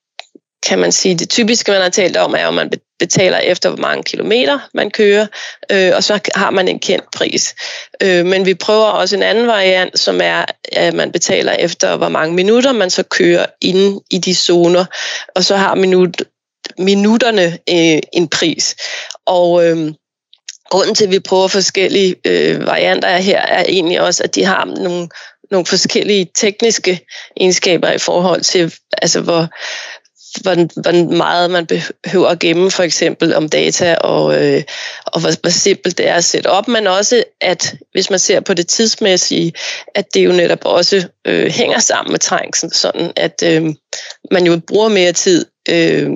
kan 0.66 0.80
man 0.80 0.92
sige, 0.92 1.16
det 1.16 1.30
typiske, 1.30 1.72
man 1.72 1.82
har 1.82 1.90
talt 1.90 2.18
om, 2.18 2.36
er, 2.38 2.46
om 2.46 2.54
man 2.54 2.70
betaler 3.00 3.38
efter, 3.38 3.70
hvor 3.70 3.82
mange 3.82 4.04
kilometer 4.04 4.60
man 4.74 4.92
kører, 4.92 5.28
øh, 5.72 5.92
og 5.96 6.04
så 6.04 6.20
har 6.36 6.50
man 6.50 6.68
en 6.68 6.80
kendt 6.80 7.12
pris. 7.12 7.56
Øh, 8.02 8.26
men 8.26 8.46
vi 8.46 8.54
prøver 8.54 8.86
også 8.86 9.16
en 9.16 9.24
anden 9.24 9.48
variant, 9.48 10.00
som 10.00 10.22
er, 10.24 10.46
at 10.72 10.94
man 10.94 11.12
betaler 11.12 11.52
efter, 11.52 11.98
hvor 11.98 12.10
mange 12.10 12.36
minutter 12.36 12.72
man 12.72 12.90
så 12.90 13.04
kører 13.04 13.46
inde 13.62 14.02
i 14.12 14.18
de 14.18 14.36
zoner, 14.36 14.86
og 15.36 15.44
så 15.44 15.56
har 15.56 15.76
minut, 15.76 16.22
minutterne 16.78 17.46
øh, 17.70 18.02
en 18.14 18.28
pris. 18.28 18.76
Og 19.26 19.66
øh, 19.66 19.94
grunden 20.70 20.96
til, 20.96 21.06
at 21.06 21.12
vi 21.12 21.20
prøver 21.20 21.48
forskellige 21.48 22.16
øh, 22.26 22.66
varianter 22.66 23.18
her, 23.18 23.42
er 23.42 23.64
egentlig 23.68 24.02
også, 24.02 24.24
at 24.24 24.36
de 24.36 24.46
har 24.46 24.66
nogle, 24.66 25.10
nogle 25.52 25.66
forskellige 25.66 26.30
tekniske 26.36 27.00
egenskaber 27.38 27.92
i 27.92 27.98
forhold 27.98 28.42
til, 28.42 28.74
altså 28.98 29.22
hvor 29.22 29.48
hvor, 30.42 30.82
hvor 30.82 31.16
meget 31.16 31.52
man 31.52 31.66
behøver 31.66 32.28
at 32.28 32.40
gemme 32.40 32.72
for 32.72 32.84
eksempel 32.84 33.36
om 33.36 33.50
data, 33.50 33.96
og, 33.96 34.44
øh, 34.44 34.64
og 35.06 35.20
hvor, 35.22 35.42
hvor 35.42 35.50
simpelt 35.50 35.98
det 35.98 36.08
er 36.08 36.16
at 36.16 36.24
sætte 36.24 36.48
op, 36.48 36.68
men 36.68 36.88
også 36.88 37.24
at 37.42 37.76
hvis 37.92 38.10
man 38.10 38.20
ser 38.20 38.40
på 38.40 38.54
det 38.54 38.68
tidsmæssige, 38.68 39.54
at 39.96 40.06
det 40.14 40.26
jo 40.26 40.32
netop 40.32 40.66
også 40.66 41.08
øh, 41.26 41.52
hænger 41.52 41.80
sammen 41.80 42.12
med 42.12 42.20
trængsel, 42.20 42.74
sådan 42.74 43.12
at 43.16 43.44
øh, 43.46 43.74
man 44.32 44.46
jo 44.46 44.62
bruger 44.68 44.90
mere 44.90 45.12
tid 45.12 45.46
øh, 45.70 46.12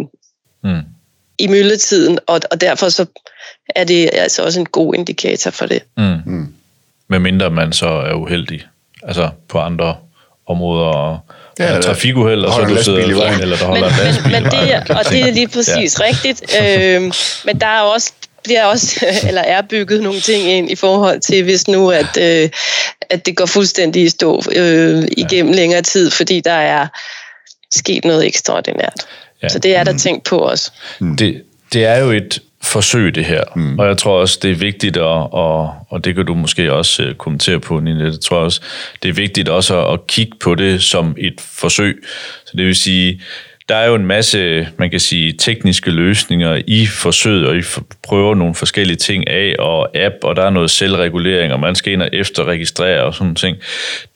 mm. 0.63 0.81
i 1.37 1.47
myldetiden, 1.47 2.19
og, 2.27 2.39
og 2.51 2.61
derfor 2.61 2.89
så 2.89 3.05
er 3.75 3.83
det 3.83 4.09
altså 4.13 4.43
også 4.43 4.59
en 4.59 4.65
god 4.65 4.95
indikator 4.95 5.51
for 5.51 5.65
det. 5.65 5.83
Mm. 5.97 6.03
Mm. 6.25 6.53
Med 7.07 7.19
mindre 7.19 7.49
man 7.49 7.73
så 7.73 7.87
er 7.87 8.13
uheldig, 8.13 8.67
altså 9.03 9.29
på 9.47 9.59
andre 9.59 9.97
områder, 10.47 10.85
og 10.85 11.19
ja, 11.59 11.73
ja, 11.73 11.81
trafikuheld, 11.81 12.45
og 12.45 12.53
så 12.53 12.61
du 12.61 12.83
sidder 12.83 13.09
i 13.09 13.11
vejen, 13.11 13.41
eller 13.41 13.57
der 13.57 13.65
holder 13.65 13.89
men, 13.89 14.31
men, 14.31 14.31
men 14.31 14.51
det, 14.51 14.73
er, 14.73 14.95
Og 14.95 15.09
det 15.09 15.19
er 15.21 15.31
lige 15.31 15.47
præcis 15.47 15.99
ja. 15.99 16.05
rigtigt. 16.05 16.43
Øhm, 16.61 17.11
men 17.45 17.61
der 17.61 17.67
er 17.67 17.81
også 17.81 18.11
bliver 18.43 18.65
også, 18.65 19.05
eller 19.27 19.41
er 19.41 19.61
bygget 19.61 20.03
nogle 20.03 20.19
ting 20.19 20.43
ind 20.43 20.71
i 20.71 20.75
forhold 20.75 21.19
til, 21.19 21.43
hvis 21.43 21.67
nu, 21.67 21.91
at, 21.91 22.17
øh, 22.19 22.49
at 23.09 23.25
det 23.25 23.35
går 23.35 23.45
fuldstændig 23.45 24.03
i 24.03 24.09
stå 24.09 24.41
øh, 24.55 25.03
igennem 25.17 25.53
ja. 25.53 25.59
længere 25.59 25.81
tid, 25.81 26.11
fordi 26.11 26.41
der 26.41 26.51
er 26.51 26.87
sket 27.73 28.05
noget 28.05 28.27
ekstraordinært. 28.27 29.05
Ja. 29.43 29.49
Så 29.49 29.59
det 29.59 29.75
er 29.75 29.83
der 29.83 29.91
mm. 29.91 29.99
tænkt 29.99 30.23
på 30.23 30.37
også. 30.37 30.71
Det, 30.99 31.43
det 31.73 31.85
er 31.85 31.97
jo 31.97 32.11
et 32.11 32.41
forsøg, 32.63 33.15
det 33.15 33.25
her. 33.25 33.43
Mm. 33.55 33.79
Og 33.79 33.87
jeg 33.87 33.97
tror 33.97 34.21
også, 34.21 34.39
det 34.41 34.51
er 34.51 34.55
vigtigt, 34.55 34.97
at, 34.97 35.03
og, 35.03 35.73
og 35.89 36.05
det 36.05 36.15
kan 36.15 36.25
du 36.25 36.33
måske 36.33 36.73
også 36.73 37.03
øh, 37.03 37.15
kommentere 37.15 37.59
på, 37.59 37.79
Nina, 37.79 38.05
det 38.05 38.21
tror 38.21 38.37
jeg 38.37 38.45
også, 38.45 38.61
det 39.03 39.09
er 39.09 39.13
vigtigt 39.13 39.49
også 39.49 39.85
at, 39.85 39.93
at 39.93 40.07
kigge 40.07 40.37
på 40.39 40.55
det 40.55 40.83
som 40.83 41.15
et 41.17 41.41
forsøg. 41.41 42.03
Så 42.45 42.53
det 42.57 42.65
vil 42.65 42.75
sige, 42.75 43.21
der 43.69 43.75
er 43.75 43.87
jo 43.87 43.95
en 43.95 44.05
masse, 44.05 44.67
man 44.77 44.89
kan 44.89 44.99
sige, 44.99 45.33
tekniske 45.33 45.91
løsninger 45.91 46.61
i 46.67 46.85
forsøget, 46.85 47.47
og 47.47 47.57
I 47.57 47.61
prøver 48.03 48.35
nogle 48.35 48.55
forskellige 48.55 48.97
ting 48.97 49.27
af, 49.27 49.55
og 49.59 49.97
app, 49.97 50.15
og 50.23 50.35
der 50.35 50.43
er 50.43 50.49
noget 50.49 50.71
selvregulering, 50.71 51.53
og 51.53 51.59
man 51.59 51.75
skal 51.75 51.93
ind 51.93 52.01
og 52.01 52.09
efterregistrere 52.13 53.03
og 53.03 53.13
sådan 53.13 53.35
ting. 53.35 53.57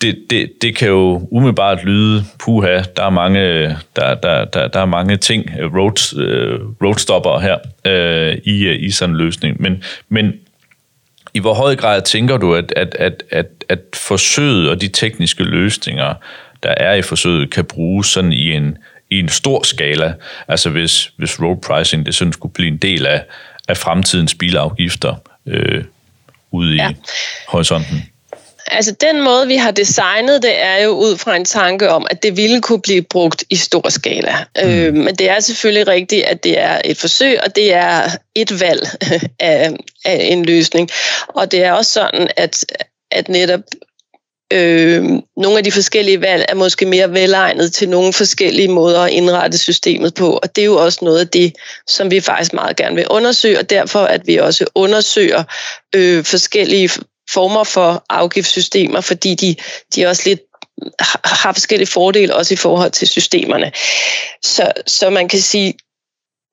Det, 0.01 0.17
det, 0.29 0.51
det 0.61 0.75
kan 0.75 0.87
jo 0.87 1.27
umiddelbart 1.31 1.85
lyde, 1.85 2.23
puha, 2.39 2.81
der 2.97 3.03
er 3.03 3.09
mange, 3.09 3.39
der, 3.95 4.15
der, 4.15 4.45
der, 4.45 4.67
der 4.67 4.79
er 4.79 4.85
mange 4.85 5.17
ting, 5.17 5.49
øh, 5.59 5.75
road, 5.75 6.19
øh, 6.19 6.59
roadstopper 6.83 7.39
her 7.39 7.57
øh, 7.85 8.37
i, 8.43 8.65
øh, 8.65 8.83
i 8.83 8.91
sådan 8.91 9.15
en 9.15 9.21
løsning. 9.21 9.61
Men, 9.61 9.83
men 10.09 10.33
i 11.33 11.39
hvor 11.39 11.53
høj 11.53 11.75
grad 11.75 12.01
tænker 12.01 12.37
du, 12.37 12.55
at, 12.55 12.73
at, 12.75 12.95
at, 12.99 13.23
at, 13.29 13.47
at 13.69 13.79
forsøget 13.93 14.69
og 14.69 14.81
de 14.81 14.87
tekniske 14.87 15.43
løsninger, 15.43 16.13
der 16.63 16.73
er 16.77 16.93
i 16.93 17.01
forsøget, 17.01 17.51
kan 17.51 17.65
bruges 17.65 18.07
sådan 18.07 18.33
i 18.33 18.51
en 18.51 18.77
i 19.09 19.19
en 19.19 19.29
stor 19.29 19.63
skala. 19.63 20.13
Altså 20.47 20.69
hvis, 20.69 21.11
hvis 21.17 21.41
road 21.41 21.57
pricing 21.57 22.05
det 22.05 22.15
sådan 22.15 22.33
skulle 22.33 22.53
blive 22.53 22.67
en 22.67 22.77
del 22.77 23.05
af, 23.05 23.23
af 23.67 23.77
fremtidens 23.77 24.35
bilafgifter 24.35 25.15
øh, 25.47 25.83
ude 26.51 26.75
ja. 26.75 26.89
i 26.89 26.95
horisonten. 27.47 28.09
Altså 28.67 28.95
den 29.01 29.21
måde, 29.21 29.47
vi 29.47 29.55
har 29.55 29.71
designet 29.71 30.43
det, 30.43 30.63
er 30.63 30.83
jo 30.83 30.89
ud 30.89 31.17
fra 31.17 31.35
en 31.35 31.45
tanke 31.45 31.89
om, 31.89 32.07
at 32.09 32.23
det 32.23 32.37
ville 32.37 32.61
kunne 32.61 32.81
blive 32.81 33.01
brugt 33.01 33.43
i 33.49 33.55
stor 33.55 33.89
skala. 33.89 34.35
Mm. 34.63 34.69
Øh, 34.69 34.93
men 34.93 35.15
det 35.15 35.29
er 35.29 35.39
selvfølgelig 35.39 35.87
rigtigt, 35.87 36.23
at 36.23 36.43
det 36.43 36.59
er 36.59 36.81
et 36.85 36.97
forsøg, 36.97 37.39
og 37.43 37.55
det 37.55 37.73
er 37.73 38.09
et 38.35 38.61
valg 38.61 38.87
af, 39.39 39.71
af 40.05 40.27
en 40.31 40.45
løsning. 40.45 40.89
Og 41.27 41.51
det 41.51 41.63
er 41.63 41.71
også 41.71 41.91
sådan, 41.91 42.27
at, 42.37 42.65
at 43.11 43.29
netop 43.29 43.61
Øh, 44.53 45.03
nogle 45.37 45.57
af 45.57 45.63
de 45.63 45.71
forskellige 45.71 46.21
valg 46.21 46.45
er 46.49 46.55
måske 46.55 46.85
mere 46.85 47.11
velegnet 47.11 47.73
til 47.73 47.89
nogle 47.89 48.13
forskellige 48.13 48.67
måder 48.67 49.01
at 49.01 49.11
indrette 49.11 49.57
systemet 49.57 50.13
på, 50.13 50.39
og 50.43 50.55
det 50.55 50.61
er 50.61 50.65
jo 50.65 50.83
også 50.83 50.99
noget 51.01 51.19
af 51.19 51.27
det, 51.27 51.53
som 51.87 52.11
vi 52.11 52.19
faktisk 52.19 52.53
meget 52.53 52.75
gerne 52.75 52.95
vil 52.95 53.07
undersøge, 53.09 53.59
og 53.59 53.69
derfor 53.69 53.99
at 53.99 54.27
vi 54.27 54.37
også 54.37 54.65
undersøger 54.75 55.43
øh, 55.95 56.23
forskellige 56.23 56.89
former 57.29 57.63
for 57.63 58.05
afgiftssystemer, 58.09 59.01
fordi 59.01 59.35
de, 59.35 59.55
de 59.95 60.05
også 60.05 60.23
lidt 60.25 60.39
har 61.25 61.53
forskellige 61.53 61.87
fordele 61.87 62.35
også 62.35 62.53
i 62.53 62.57
forhold 62.57 62.91
til 62.91 63.07
systemerne. 63.07 63.71
Så, 64.43 64.71
så 64.87 65.09
man 65.09 65.27
kan 65.27 65.39
sige, 65.39 65.73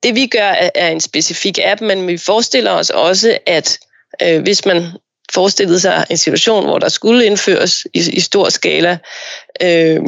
det 0.03 0.15
vi 0.15 0.27
gør 0.27 0.55
er 0.75 0.89
en 0.89 1.01
specifik 1.01 1.59
app, 1.63 1.81
men 1.81 2.07
vi 2.07 2.17
forestiller 2.17 2.71
os 2.71 2.89
også, 2.89 3.37
at 3.45 3.79
øh, 4.21 4.41
hvis 4.41 4.65
man 4.65 4.87
forestillede 5.33 5.79
sig 5.79 6.05
en 6.09 6.17
situation, 6.17 6.65
hvor 6.65 6.79
der 6.79 6.89
skulle 6.89 7.25
indføres 7.25 7.85
i, 7.93 7.99
i 8.13 8.19
stor 8.19 8.49
skala 8.49 8.97
øh, 9.61 9.99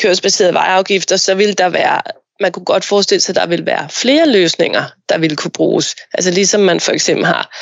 kørsbaserede 0.00 0.54
vejafgifter, 0.54 1.16
så 1.16 1.34
ville 1.34 1.54
der 1.54 1.68
være 1.68 2.00
man 2.40 2.52
kunne 2.52 2.64
godt 2.64 2.84
forestille 2.84 3.20
sig, 3.20 3.32
at 3.32 3.36
der 3.36 3.46
ville 3.46 3.66
være 3.66 3.88
flere 3.90 4.28
løsninger, 4.28 4.84
der 5.08 5.18
ville 5.18 5.36
kunne 5.36 5.50
bruges. 5.50 5.96
Altså 6.14 6.30
ligesom 6.30 6.60
man 6.60 6.80
for 6.80 6.92
eksempel 6.92 7.26
har 7.26 7.56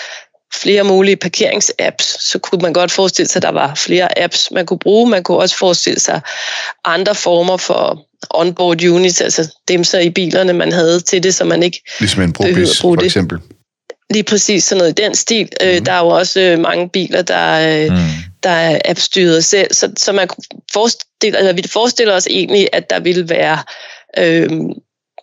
flere 0.55 0.85
mulige 0.85 1.17
parkeringsapps, 1.17 2.31
så 2.31 2.39
kunne 2.39 2.63
man 2.63 2.73
godt 2.73 2.91
forestille 2.91 3.29
sig, 3.29 3.39
at 3.39 3.43
der 3.43 3.53
var 3.53 3.75
flere 3.75 4.19
apps, 4.19 4.51
man 4.51 4.67
kunne 4.67 4.79
bruge. 4.79 5.11
Man 5.11 5.23
kunne 5.23 5.39
også 5.39 5.57
forestille 5.57 6.01
sig 6.01 6.21
andre 6.85 7.15
former 7.15 7.57
for 7.57 8.07
onboard 8.31 8.85
units, 8.85 9.21
altså 9.21 9.55
dem 9.69 9.85
så 9.85 9.99
i 9.99 10.11
bilerne, 10.11 10.53
man 10.53 10.73
havde 10.73 11.01
til 11.01 11.23
det, 11.23 11.35
så 11.35 11.45
man 11.45 11.63
ikke 11.63 11.83
Ligesom 11.99 12.23
en 12.23 12.33
brobis, 12.33 12.81
for 12.81 13.05
eksempel. 13.05 13.39
Lige 14.11 14.23
præcis 14.23 14.65
sådan 14.65 14.79
noget 14.79 14.99
i 14.99 15.03
den 15.03 15.15
stil. 15.15 15.49
Mm. 15.61 15.85
Der 15.85 15.93
er 15.93 15.99
jo 15.99 16.09
også 16.09 16.41
øh, 16.41 16.59
mange 16.59 16.89
biler, 16.89 17.23
der, 17.23 17.91
mm. 17.91 17.97
der 18.43 18.51
er 18.51 18.81
appstyret 18.85 19.45
selv, 19.45 19.75
så, 19.75 19.93
så 19.97 20.13
man 20.13 20.29
forestiller, 20.73 21.39
eller 21.39 21.53
vi 21.53 21.63
forestiller 21.69 22.15
os 22.15 22.27
egentlig, 22.27 22.69
at 22.73 22.91
der 22.91 23.01
ville 23.01 23.29
være 23.29 23.59
øh, 24.19 24.51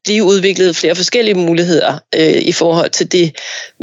blive 0.03 0.23
udviklet 0.23 0.75
flere 0.75 0.95
forskellige 0.95 1.35
muligheder 1.35 1.99
øh, 2.15 2.41
i 2.41 2.51
forhold 2.51 2.89
til 2.89 3.11
det, 3.11 3.35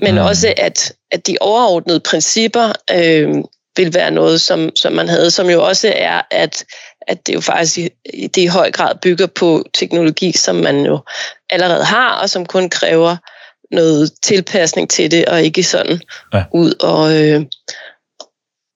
men 0.03 0.15
mm. 0.15 0.21
også 0.21 0.55
at, 0.57 0.93
at 1.11 1.27
de 1.27 1.37
overordnede 1.41 2.01
principper 2.01 2.73
øh, 2.91 3.35
vil 3.77 3.95
være 3.95 4.11
noget, 4.11 4.41
som, 4.41 4.77
som 4.77 4.93
man 4.93 5.09
havde, 5.09 5.31
som 5.31 5.51
jo 5.51 5.65
også 5.65 5.93
er, 5.97 6.23
at, 6.31 6.65
at 7.09 7.27
det 7.27 7.35
jo 7.35 7.41
faktisk 7.41 7.79
i, 7.79 8.27
det 8.27 8.43
i 8.43 8.47
høj 8.47 8.71
grad 8.71 8.95
bygger 9.03 9.27
på 9.27 9.65
teknologi, 9.75 10.33
som 10.33 10.57
man 10.57 10.87
jo 10.87 11.01
allerede 11.51 11.85
har, 11.85 12.11
og 12.11 12.31
som 12.31 12.47
kun 12.47 12.71
kræver 12.71 13.17
noget 13.75 14.13
tilpasning 14.23 14.91
til 14.91 15.11
det, 15.11 15.25
og 15.25 15.43
ikke 15.43 15.63
sådan 15.63 16.01
ja. 16.35 16.45
ud 16.53 16.73
og, 16.81 17.23
øh, 17.23 17.45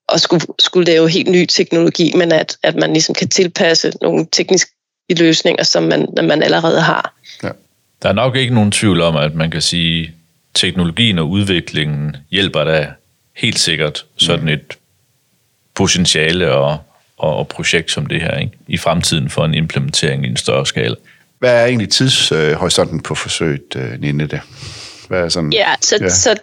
og 0.08 0.20
skulle, 0.20 0.46
skulle 0.58 0.92
lave 0.92 1.10
helt 1.10 1.30
ny 1.30 1.46
teknologi, 1.46 2.12
men 2.16 2.32
at, 2.32 2.56
at 2.62 2.76
man 2.76 2.92
ligesom 2.92 3.14
kan 3.14 3.28
tilpasse 3.28 3.92
nogle 4.02 4.26
tekniske 4.32 4.70
løsninger, 5.18 5.62
som 5.62 5.82
man, 5.82 6.08
man 6.22 6.42
allerede 6.42 6.80
har. 6.80 7.14
Ja. 7.42 7.50
Der 8.02 8.08
er 8.08 8.12
nok 8.12 8.36
ikke 8.36 8.54
nogen 8.54 8.72
tvivl 8.72 9.00
om, 9.00 9.16
at 9.16 9.34
man 9.34 9.50
kan 9.50 9.62
sige, 9.62 10.04
at 10.04 10.10
teknologien 10.54 11.18
og 11.18 11.30
udviklingen 11.30 12.16
hjælper 12.30 12.64
da 12.64 12.88
helt 13.36 13.58
sikkert 13.58 14.04
sådan 14.16 14.44
mm. 14.44 14.48
et 14.48 14.78
potentiale 15.74 16.52
og, 16.52 16.78
og, 17.16 17.36
og 17.36 17.48
projekt 17.48 17.90
som 17.90 18.06
det 18.06 18.20
her 18.20 18.38
ikke? 18.38 18.52
i 18.68 18.76
fremtiden 18.76 19.30
for 19.30 19.44
en 19.44 19.54
implementering 19.54 20.26
i 20.26 20.28
en 20.28 20.36
større 20.36 20.66
skala. 20.66 20.94
Hvad 21.38 21.62
er 21.62 21.66
egentlig 21.66 21.88
tidshorisonten 21.88 23.02
på 23.02 23.14
forsøget, 23.14 23.76
øh, 23.76 24.00
Ninde? 24.00 24.40
Hvad 25.08 25.20
er 25.20 25.28
sådan, 25.28 25.52
ja, 25.52 25.74
så, 25.80 25.98
ja. 26.00 26.08
så 26.08 26.36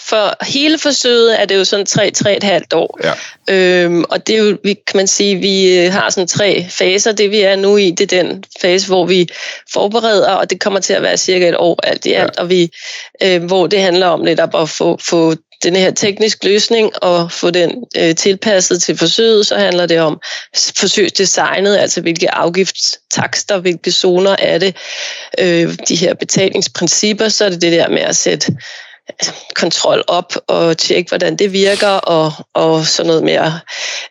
for 0.00 0.44
hele 0.44 0.78
forsøget 0.78 1.40
er 1.40 1.44
det 1.44 1.56
jo 1.56 1.64
sådan 1.64 1.86
3-3,5 1.88 2.60
år. 2.74 3.00
Ja. 3.04 3.12
Øhm, 3.50 4.04
og 4.10 4.26
det 4.26 4.34
er 4.34 4.38
jo, 4.38 4.56
vi, 4.64 4.74
kan 4.74 4.96
man 4.96 5.06
sige, 5.06 5.36
vi 5.36 5.78
øh, 5.78 5.92
har 5.92 6.10
sådan 6.10 6.28
tre 6.28 6.66
faser. 6.70 7.12
Det 7.12 7.30
vi 7.30 7.40
er 7.40 7.56
nu 7.56 7.76
i, 7.76 7.90
det 7.90 8.12
er 8.12 8.22
den 8.22 8.44
fase, 8.60 8.86
hvor 8.86 9.06
vi 9.06 9.28
forbereder, 9.72 10.32
og 10.32 10.50
det 10.50 10.60
kommer 10.60 10.80
til 10.80 10.92
at 10.92 11.02
være 11.02 11.16
cirka 11.16 11.48
et 11.48 11.56
år 11.56 11.80
alt 11.82 12.06
i 12.06 12.12
alt, 12.12 12.34
ja. 12.36 12.42
og 12.42 12.50
vi, 12.50 12.70
øh, 13.22 13.44
hvor 13.44 13.66
det 13.66 13.80
handler 13.80 14.06
om 14.06 14.20
netop 14.20 14.54
at 14.54 14.68
få, 14.68 14.98
få 15.02 15.34
den 15.62 15.76
her 15.76 15.90
teknisk 15.90 16.44
løsning 16.44 17.02
og 17.02 17.32
få 17.32 17.50
den 17.50 17.84
øh, 17.96 18.14
tilpasset 18.14 18.82
til 18.82 18.96
forsøget, 18.96 19.46
så 19.46 19.56
handler 19.56 19.86
det 19.86 20.00
om 20.00 20.20
forsøgsdesignet, 20.76 21.76
altså 21.76 22.00
hvilke 22.00 22.34
afgiftstakster, 22.34 23.58
hvilke 23.58 23.92
zoner 23.92 24.36
er 24.38 24.58
det, 24.58 24.76
øh, 25.38 25.76
de 25.88 25.96
her 25.96 26.14
betalingsprincipper, 26.14 27.28
så 27.28 27.44
er 27.44 27.48
det 27.50 27.62
det 27.62 27.72
der 27.72 27.88
med 27.88 28.02
at 28.02 28.16
sætte 28.16 28.52
altså, 29.08 29.32
kontrol 29.54 30.04
op 30.08 30.32
og 30.46 30.78
tjekke, 30.78 31.08
hvordan 31.08 31.36
det 31.36 31.52
virker, 31.52 31.88
og, 31.88 32.32
og 32.54 32.86
sådan 32.86 33.06
noget 33.06 33.22
med 33.22 33.32
at 33.32 33.52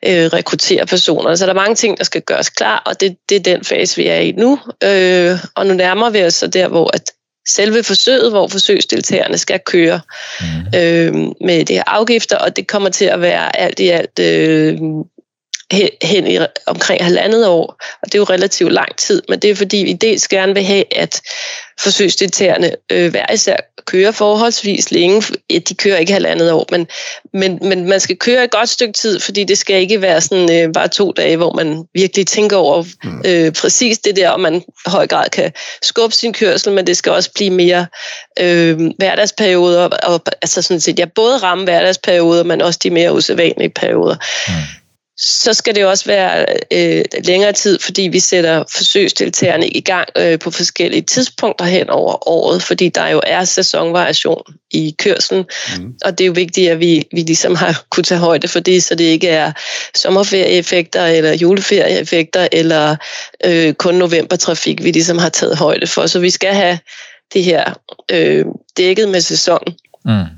øh, 0.06 0.26
rekruttere 0.26 0.86
personer. 0.86 1.36
Så 1.36 1.46
der 1.46 1.52
er 1.52 1.56
mange 1.56 1.76
ting, 1.76 1.98
der 1.98 2.04
skal 2.04 2.22
gøres 2.22 2.50
klar, 2.50 2.84
og 2.86 3.02
det, 3.02 3.18
det 3.30 3.36
er 3.36 3.40
den 3.40 3.64
fase, 3.64 3.96
vi 3.96 4.08
er 4.08 4.20
i 4.20 4.32
nu. 4.32 4.60
Øh, 4.84 5.40
og 5.56 5.66
nu 5.66 5.74
nærmer 5.74 6.10
vi 6.10 6.24
os 6.24 6.34
så 6.34 6.48
der, 6.48 6.68
hvor 6.68 6.92
at 6.94 7.12
selve 7.48 7.84
forsøget, 7.84 8.32
hvor 8.32 8.48
forsøgsdeltagerne 8.48 9.38
skal 9.38 9.60
køre 9.60 10.00
mm. 10.42 10.46
øh, 10.80 11.14
med 11.42 11.66
det 11.66 11.76
her 11.76 11.84
afgifter, 11.88 12.38
og 12.38 12.56
det 12.56 12.68
kommer 12.68 12.90
til 12.90 13.06
at 13.06 13.22
være 13.22 13.60
alt 13.60 13.80
i 13.80 13.88
alt 13.88 14.20
øh, 14.20 14.80
hen 16.02 16.28
i 16.28 16.38
omkring 16.66 17.04
halvandet 17.04 17.48
år, 17.48 17.76
og 18.02 18.06
det 18.06 18.16
er 18.16 18.20
jo 18.20 18.24
relativt 18.24 18.74
lang 18.74 18.98
tid, 18.98 19.22
men 19.30 19.40
det 19.40 19.50
er 19.50 19.56
fordi, 19.56 19.78
vi 19.78 19.94
dels 19.94 20.28
gerne 20.28 20.54
vil 20.54 20.64
have, 20.64 20.98
at 20.98 21.22
forsøgsdeltagerne 21.80 22.72
øh, 22.92 23.12
hver 23.12 23.34
især 23.34 23.58
kører 23.86 24.12
forholdsvis 24.12 24.92
længe. 24.92 25.24
De 25.70 25.76
kører 25.76 25.98
ikke 25.98 26.14
halvandet 26.14 26.52
år, 26.52 26.66
men, 26.72 26.88
men, 27.34 27.60
men 27.62 27.90
man 27.90 28.00
skal 28.00 28.18
køre 28.18 28.44
et 28.44 28.52
godt 28.52 28.70
stykke 28.70 28.94
tid, 28.94 29.20
fordi 29.20 29.44
det 29.44 29.58
skal 29.58 29.82
ikke 29.82 30.02
være 30.02 30.22
sådan 30.22 30.52
øh, 30.52 30.74
bare 30.74 30.88
to 30.88 31.12
dage, 31.12 31.38
hvor 31.38 31.54
man 31.54 31.84
virkelig 31.94 32.28
tænker 32.28 32.58
over 32.58 32.84
mm. 33.04 33.22
øh, 33.26 33.52
præcis 33.52 34.00
det 34.00 34.16
der, 34.16 34.30
og 34.30 34.40
man 34.40 34.56
i 34.56 34.64
høj 34.86 35.08
grad 35.08 35.30
kan 35.30 35.52
skubbe 35.82 36.16
sin 36.16 36.34
kørsel, 36.34 36.74
men 36.74 36.88
det 36.88 36.98
skal 36.98 37.12
også 37.12 37.32
blive 37.36 37.50
mere 37.50 37.88
øh, 38.40 38.80
hverdagsperioder, 38.98 39.84
og, 39.84 40.22
altså 40.42 40.62
sådan 40.62 40.82
set, 40.82 41.00
ja, 41.00 41.06
både 41.06 41.38
ramme 41.38 41.64
hverdagsperioder, 41.64 42.44
men 42.44 42.62
også 42.62 42.80
de 42.84 42.90
mere 42.90 43.14
usædvanlige 43.14 43.70
perioder. 43.70 44.16
Mm 44.48 44.54
så 45.20 45.54
skal 45.54 45.76
det 45.76 45.86
også 45.86 46.06
være 46.06 46.46
øh, 46.74 47.06
længere 47.24 47.54
tid, 47.54 47.80
fordi 47.80 48.02
vi 48.02 48.20
sætter 48.20 48.64
forsøgsdeltagerne 48.76 49.68
i 49.68 49.82
gang 49.82 50.10
øh, 50.18 50.40
på 50.40 50.52
forskellige 50.52 51.02
tidspunkter 51.02 51.66
hen 51.66 51.90
over 51.90 52.30
året, 52.30 52.64
fordi 52.64 52.90
der 52.90 53.08
jo 53.08 53.22
er 53.24 53.44
sæsonvariation 53.44 54.42
i 54.72 54.96
kørselen, 55.00 55.46
mm. 55.78 55.94
og 56.06 56.18
det 56.18 56.24
er 56.24 56.28
jo 56.28 56.34
vigtigt, 56.34 56.72
at 56.72 56.80
vi, 56.80 57.04
vi 57.14 57.22
ligesom 57.22 57.56
har 57.56 57.84
kunne 57.92 58.04
tage 58.04 58.20
højde 58.20 58.48
for 58.48 58.60
det, 58.60 58.84
så 58.84 58.96
det 58.96 59.04
ikke 59.04 59.30
er 59.30 59.52
sommerferieeffekter 59.96 61.06
eller 61.06 61.34
juleferieeffekter 61.34 62.48
eller 62.52 62.96
øh, 63.46 63.74
kun 63.74 63.96
novembertrafik, 63.96 64.84
vi 64.84 64.92
ligesom 64.92 65.18
har 65.18 65.30
taget 65.30 65.58
højde 65.58 65.88
for. 65.88 66.08
Så 66.08 66.20
vi 66.20 66.30
skal 66.30 66.54
have 66.54 66.80
det 67.34 67.44
her 67.44 67.74
øh, 68.12 68.46
dækket 68.78 69.10
med 69.10 69.22
sæson. 69.22 69.62
Mm. 70.06 70.37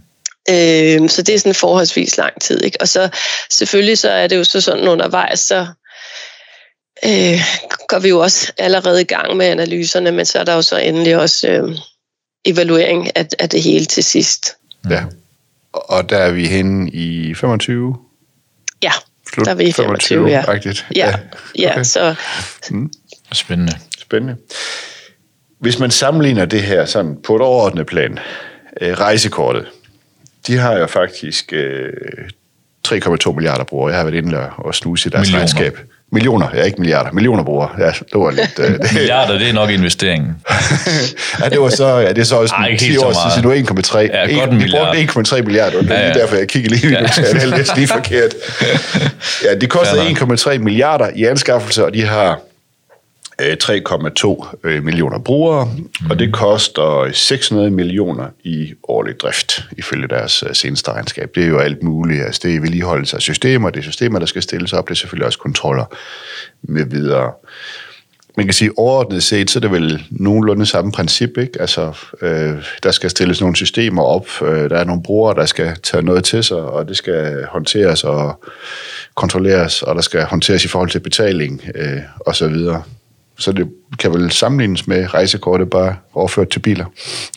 Øh, 0.50 1.10
så 1.10 1.22
det 1.22 1.36
er 1.36 1.40
sådan 1.40 1.56
forholdsvis 1.56 2.18
lang 2.18 2.42
tid. 2.42 2.64
Ikke? 2.64 2.82
Og 2.82 2.88
så 2.88 3.10
selvfølgelig 3.50 3.98
så 3.98 4.10
er 4.10 4.28
det 4.28 4.38
jo 4.38 4.44
så 4.44 4.62
sådan 4.62 4.88
undervejs, 4.88 5.40
så 5.40 5.68
øh, 7.06 7.42
går 7.88 8.00
vi 8.00 8.10
jo 8.10 8.20
også 8.20 8.52
allerede 8.58 9.02
i 9.02 9.06
gang 9.06 9.38
med 9.38 9.46
analyserne, 9.46 10.12
men 10.12 10.26
så 10.26 10.40
er 10.40 10.44
der 10.44 10.54
jo 10.54 10.62
så 10.62 10.78
endelig 10.78 11.18
også 11.18 11.48
øh, 11.48 11.78
evaluering 12.46 13.18
af, 13.18 13.28
af 13.40 13.50
det 13.50 13.64
hele 13.64 13.86
til 13.86 14.04
sidst. 14.04 14.56
Ja, 14.90 15.04
og 15.74 16.10
der 16.10 16.18
er 16.18 16.32
vi 16.32 16.48
henne 16.48 16.92
i 16.92 17.34
25? 17.36 17.98
Ja, 18.84 18.92
Slut 19.34 19.46
der 19.46 19.52
er 19.52 19.56
vi 19.56 19.64
i 19.64 19.72
25, 19.72 20.18
25 20.18 20.28
ja. 20.28 20.52
Rigtigt. 20.54 20.86
Ja, 20.96 21.08
ja, 21.08 21.16
ja 21.60 21.72
okay. 21.72 21.84
så... 21.84 22.16
Mm. 22.70 22.92
Spændende. 23.34 23.74
Spændende. 24.00 24.36
Hvis 25.60 25.80
man 25.80 25.92
sammenligner 25.92 26.46
det 26.46 26.64
her 26.64 26.86
sådan 26.86 27.18
på 27.24 27.36
et 27.36 27.42
overordnet 27.42 27.86
plan, 27.86 28.20
øh, 28.82 28.94
rejsekortet, 28.94 29.68
de 30.48 30.58
har 30.58 30.78
jo 30.78 30.88
faktisk 30.88 31.54
øh, 31.54 31.90
3,2 32.88 33.34
milliarder 33.36 33.64
brugere. 33.64 33.90
Jeg 33.90 34.00
har 34.00 34.04
været 34.04 34.24
inde 34.24 34.50
og 34.58 34.76
snuse 34.76 35.08
i 35.08 35.12
deres 35.12 35.28
Millioner. 35.28 35.40
regnskab. 35.40 35.80
Millioner, 36.12 36.48
ja, 36.54 36.64
ikke 36.64 36.78
milliarder. 36.78 37.12
Millioner 37.12 37.44
brugere. 37.44 37.70
Ja, 37.80 37.86
det 37.86 38.14
var 38.14 38.32
lidt... 38.32 38.60
Øh, 38.60 38.72
det. 38.80 38.94
milliarder, 38.94 39.38
det 39.38 39.50
er 39.50 39.54
nok 39.54 39.70
investeringen. 39.70 40.36
ja, 41.44 41.50
det 41.50 41.62
var 41.62 41.70
så, 41.70 41.88
ja, 41.88 42.10
det 42.10 42.18
er 42.18 42.24
så 42.24 42.36
også 42.36 42.56
Ej, 42.56 42.78
10 42.78 42.98
år 42.98 43.32
siden, 43.32 43.48
nu 43.48 43.52
er 43.52 43.56
1,3. 43.56 43.98
Ja, 43.98 44.40
godt 44.40 44.52
en 44.52 44.64
Vi 44.64 44.72
brugte 44.72 45.36
1,3 45.38 45.42
milliarder, 45.42 45.78
og 45.78 45.84
det 45.84 45.92
er 45.92 46.00
ja, 46.00 46.08
ja. 46.08 46.14
derfor, 46.14 46.36
jeg 46.36 46.48
kigger 46.48 46.70
lige 46.70 46.88
ja. 46.88 47.04
det 47.04 47.70
er 47.70 47.76
lige 47.76 47.88
forkert. 47.88 48.34
Ja, 49.44 49.56
det 49.56 49.70
kostede 49.70 50.02
1,3 50.02 50.58
milliarder 50.58 51.10
i 51.16 51.24
anskaffelse, 51.26 51.86
og 51.86 51.94
de 51.94 52.06
har 52.06 52.40
3,2 53.40 54.56
øh, 54.64 54.84
millioner 54.84 55.20
brugere, 55.20 55.66
mm. 55.66 56.10
og 56.10 56.20
det 56.20 56.34
koster 56.34 57.12
600 57.14 57.72
millioner 57.72 58.28
i 58.44 58.74
årlig 58.88 59.20
drift, 59.20 59.64
ifølge 59.78 60.08
deres 60.08 60.44
øh, 60.44 60.56
seneste 60.56 60.92
regnskab. 60.92 61.32
Det 61.36 61.44
er 61.44 61.48
jo 61.48 61.60
alt 61.60 61.84
muligt. 61.84 62.24
Altså, 62.24 62.42
det 62.44 62.56
er 62.56 62.60
vedligeholdelse 62.60 63.16
af 63.16 63.22
systemer, 63.22 63.70
det 63.70 63.80
er 63.80 63.84
systemer, 63.84 64.20
der 64.20 64.26
skal 64.26 64.42
stilles 64.42 64.74
op, 64.74 64.88
det 64.88 64.92
er 64.92 64.96
selvfølgelig 64.96 65.26
også 65.26 65.40
kontroller 65.40 65.86
med 66.62 66.86
videre. 66.86 67.32
Man 68.38 68.46
kan 68.46 68.54
sige, 68.54 68.72
overordnet 68.78 69.24
set, 69.24 69.50
så 69.52 69.60
er 69.60 69.62
det 69.62 69.72
vel 69.72 70.04
nogenlunde 70.12 70.66
samme 70.66 70.92
princip, 70.92 71.38
ikke? 71.38 71.62
Altså, 71.62 71.94
øh, 72.22 72.56
der 72.84 72.92
skal 72.92 73.10
stilles 73.10 73.42
nogle 73.42 73.56
systemer 73.56 74.02
op, 74.04 74.28
øh, 74.42 74.70
der 74.70 74.78
er 74.78 74.84
nogle 74.84 75.04
brugere, 75.04 75.36
der 75.36 75.46
skal 75.46 75.76
tage 75.84 76.04
noget 76.04 76.24
til 76.24 76.44
sig, 76.44 76.58
og 76.58 76.88
det 76.88 76.98
skal 76.98 77.46
håndteres 77.46 78.04
og 78.04 78.44
kontrolleres, 79.16 79.82
og 79.82 79.96
der 79.96 80.02
skal 80.02 80.24
håndteres 80.24 80.66
i 80.66 80.68
forhold 80.68 80.90
til 80.90 81.00
betaling, 81.00 81.62
øh, 81.76 82.00
og 82.20 82.36
så 83.40 83.52
det 83.52 83.68
kan 84.00 84.14
vel 84.14 84.32
sammenlignes 84.32 84.88
med 84.88 85.14
rejsekortet 85.14 85.70
bare 85.70 85.96
overført 86.14 86.50
til 86.50 86.60
biler, 86.60 86.86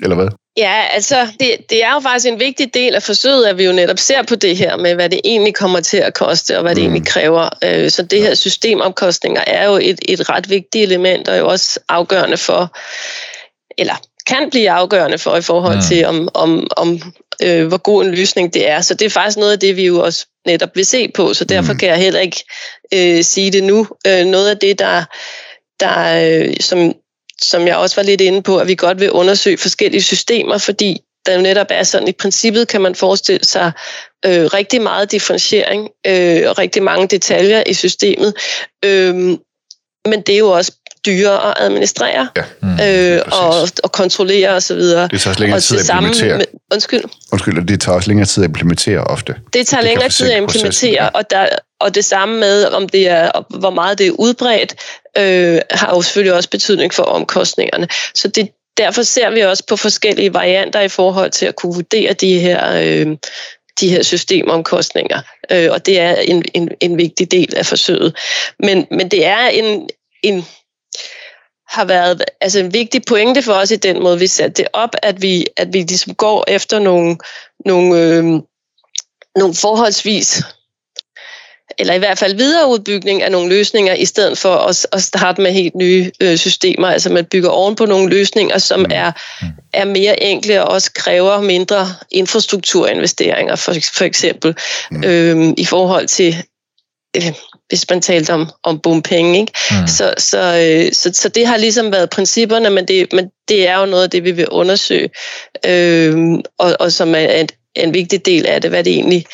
eller 0.02 0.16
hvad? 0.16 0.28
Ja, 0.56 0.84
altså 0.92 1.28
det, 1.40 1.56
det 1.70 1.84
er 1.84 1.94
jo 1.94 2.00
faktisk 2.00 2.32
en 2.32 2.40
vigtig 2.40 2.74
del 2.74 2.94
af 2.94 3.02
forsøget, 3.02 3.46
at 3.46 3.58
vi 3.58 3.64
jo 3.64 3.72
netop 3.72 3.98
ser 3.98 4.22
på 4.22 4.34
det 4.34 4.56
her 4.56 4.76
med, 4.76 4.94
hvad 4.94 5.10
det 5.10 5.20
egentlig 5.24 5.54
kommer 5.54 5.80
til 5.80 5.96
at 5.96 6.14
koste, 6.14 6.56
og 6.56 6.62
hvad 6.62 6.74
det 6.74 6.82
mm. 6.82 6.88
egentlig 6.88 7.12
kræver. 7.12 7.48
Øh, 7.64 7.90
så 7.90 8.02
det 8.02 8.22
her 8.22 8.34
systemomkostninger 8.34 9.44
er 9.46 9.66
jo 9.66 9.74
et, 9.82 9.98
et 10.08 10.28
ret 10.30 10.50
vigtigt 10.50 10.84
element, 10.84 11.28
og 11.28 11.38
jo 11.38 11.48
også 11.48 11.80
afgørende 11.88 12.36
for, 12.36 12.76
eller 13.78 13.94
kan 14.26 14.50
blive 14.50 14.70
afgørende 14.70 15.18
for 15.18 15.36
i 15.36 15.42
forhold 15.42 15.76
mm. 15.76 15.82
til, 15.82 16.06
om, 16.06 16.28
om, 16.34 16.66
om 16.76 17.00
øh, 17.42 17.66
hvor 17.66 17.78
god 17.78 18.04
en 18.04 18.14
løsning 18.14 18.54
det 18.54 18.68
er. 18.68 18.80
Så 18.80 18.94
det 18.94 19.04
er 19.04 19.10
faktisk 19.10 19.38
noget 19.38 19.52
af 19.52 19.58
det, 19.58 19.76
vi 19.76 19.86
jo 19.86 20.00
også 20.00 20.26
netop 20.46 20.70
vil 20.74 20.86
se 20.86 21.08
på, 21.08 21.34
så 21.34 21.44
derfor 21.44 21.72
mm. 21.72 21.78
kan 21.78 21.88
jeg 21.88 21.98
heller 21.98 22.20
ikke 22.20 22.44
øh, 22.94 23.24
sige 23.24 23.52
det 23.52 23.64
nu. 23.64 23.86
Øh, 24.06 24.24
noget 24.24 24.50
af 24.50 24.58
det, 24.58 24.78
der, 24.78 25.04
der 25.82 26.42
øh, 26.42 26.54
som, 26.60 26.92
som 27.42 27.66
jeg 27.66 27.76
også 27.76 27.96
var 27.96 28.02
lidt 28.02 28.20
inde 28.20 28.42
på, 28.42 28.58
at 28.58 28.68
vi 28.68 28.74
godt 28.74 29.00
vil 29.00 29.10
undersøge 29.10 29.58
forskellige 29.58 30.02
systemer, 30.02 30.58
fordi 30.58 31.00
der 31.26 31.34
jo 31.34 31.40
netop 31.40 31.66
er 31.70 31.82
sådan, 31.82 32.08
i 32.08 32.12
princippet 32.12 32.68
kan 32.68 32.80
man 32.80 32.94
forestille 32.94 33.44
sig 33.44 33.72
øh, 34.26 34.44
rigtig 34.44 34.82
meget 34.82 35.12
differentiering 35.12 35.88
øh, 36.06 36.42
og 36.48 36.58
rigtig 36.58 36.82
mange 36.82 37.06
detaljer 37.06 37.62
i 37.66 37.74
systemet. 37.74 38.34
Øh, 38.84 39.14
men 40.08 40.20
det 40.26 40.34
er 40.34 40.38
jo 40.38 40.48
også 40.48 40.72
dyrere 41.06 41.50
at 41.50 41.54
administrere 41.58 42.28
ja. 42.36 42.42
mm, 42.62 42.80
øh, 42.80 43.20
og, 43.32 43.68
og 43.84 43.92
kontrollere 43.92 44.48
osv. 44.48 44.76
Det 44.76 45.20
tager 45.20 45.28
også 45.28 45.40
længere 45.40 45.60
tid 45.60 45.78
at 45.78 45.88
implementere. 45.90 46.38
Med, 46.38 46.46
undskyld. 46.72 47.04
Undskyld, 47.32 47.66
det 47.66 47.80
tager 47.80 47.96
også 47.96 48.10
længere 48.10 48.26
tid 48.26 48.44
at 48.44 48.48
implementere 48.48 49.04
ofte. 49.04 49.34
Det 49.52 49.66
tager 49.66 49.80
det 49.80 49.88
længere 49.88 50.08
tid 50.08 50.30
at 50.30 50.36
implementere, 50.36 51.10
og, 51.10 51.30
der, 51.30 51.48
og 51.82 51.94
det 51.94 52.04
samme 52.04 52.40
med, 52.40 52.64
om 52.64 52.88
det 52.88 53.08
er, 53.08 53.56
hvor 53.58 53.70
meget 53.70 53.98
det 53.98 54.06
er 54.06 54.10
udbredt, 54.18 54.74
øh, 55.18 55.60
har 55.70 55.94
jo 55.94 56.02
selvfølgelig 56.02 56.34
også 56.34 56.50
betydning 56.50 56.94
for 56.94 57.02
omkostningerne. 57.02 57.88
Så 58.14 58.28
det, 58.28 58.48
derfor 58.76 59.02
ser 59.02 59.30
vi 59.30 59.40
også 59.40 59.64
på 59.68 59.76
forskellige 59.76 60.34
varianter 60.34 60.80
i 60.80 60.88
forhold 60.88 61.30
til 61.30 61.46
at 61.46 61.56
kunne 61.56 61.74
vurdere 61.74 62.12
de 62.12 62.38
her, 62.38 62.80
øh, 62.82 63.16
de 63.80 63.88
her 63.88 64.02
systemomkostninger. 64.02 65.20
Øh, 65.50 65.68
og 65.72 65.86
det 65.86 66.00
er 66.00 66.14
en, 66.14 66.44
en, 66.54 66.68
en 66.80 66.98
vigtig 66.98 67.30
del 67.30 67.56
af 67.56 67.66
forsøget. 67.66 68.16
Men, 68.58 68.86
men 68.90 69.10
det 69.10 69.26
er 69.26 69.46
en, 69.46 69.88
en 70.22 70.44
har 71.68 71.84
været 71.84 72.24
altså 72.40 72.58
en 72.58 72.74
vigtig 72.74 73.02
pointe 73.08 73.42
for 73.42 73.52
os 73.52 73.70
i 73.70 73.76
den 73.76 74.02
måde, 74.02 74.18
vi 74.18 74.26
satte 74.26 74.62
det 74.62 74.70
op, 74.72 74.90
at 75.02 75.22
vi, 75.22 75.46
at 75.56 75.72
vi 75.72 75.78
ligesom 75.78 76.14
går 76.14 76.44
efter 76.48 76.78
nogle, 76.78 77.16
nogle, 77.66 78.00
øh, 78.00 78.24
nogle 79.36 79.54
forholdsvis 79.54 80.42
eller 81.78 81.94
i 81.94 81.98
hvert 81.98 82.18
fald 82.18 82.34
videreudbygning 82.34 83.22
af 83.22 83.32
nogle 83.32 83.48
løsninger, 83.48 83.94
i 83.94 84.04
stedet 84.04 84.38
for 84.38 84.54
at, 84.54 84.86
at 84.92 85.02
starte 85.02 85.42
med 85.42 85.52
helt 85.52 85.74
nye 85.74 86.10
øh, 86.20 86.36
systemer. 86.36 86.88
Altså 86.88 87.10
man 87.10 87.24
bygger 87.24 87.50
oven 87.50 87.76
på 87.76 87.86
nogle 87.86 88.08
løsninger, 88.08 88.58
som 88.58 88.80
mm. 88.80 88.86
er, 88.90 89.12
mm. 89.42 89.48
er 89.72 89.84
mere 89.84 90.22
enkle 90.22 90.64
og 90.64 90.68
også 90.68 90.92
kræver 90.92 91.40
mindre 91.40 91.94
infrastrukturinvesteringer, 92.10 93.56
for, 93.56 93.74
for 93.94 94.04
eksempel, 94.04 94.54
mm. 94.90 95.04
øh, 95.04 95.54
i 95.56 95.64
forhold 95.64 96.06
til 96.06 96.36
øh, 97.16 97.32
hvis 97.68 97.90
man 97.90 98.00
talte 98.00 98.30
om, 98.30 98.50
om 98.64 98.80
bompenge. 98.80 99.40
Ikke? 99.40 99.52
Mm. 99.70 99.86
Så, 99.86 100.14
så, 100.18 100.38
øh, 100.38 100.92
så, 100.92 101.10
så 101.14 101.28
det 101.28 101.46
har 101.46 101.56
ligesom 101.56 101.92
været 101.92 102.10
principperne, 102.10 102.70
men 102.70 102.88
det, 102.88 103.12
men 103.12 103.30
det 103.48 103.68
er 103.68 103.78
jo 103.78 103.86
noget 103.86 104.02
af 104.02 104.10
det, 104.10 104.24
vi 104.24 104.30
vil 104.30 104.48
undersøge, 104.48 105.10
øh, 105.66 106.32
og, 106.58 106.76
og 106.80 106.92
som 106.92 107.14
er 107.14 107.18
en, 107.18 107.48
en 107.74 107.94
vigtig 107.94 108.26
del 108.26 108.46
af 108.46 108.60
det, 108.60 108.70
hvad 108.70 108.84
det 108.84 108.92
egentlig 108.92 109.26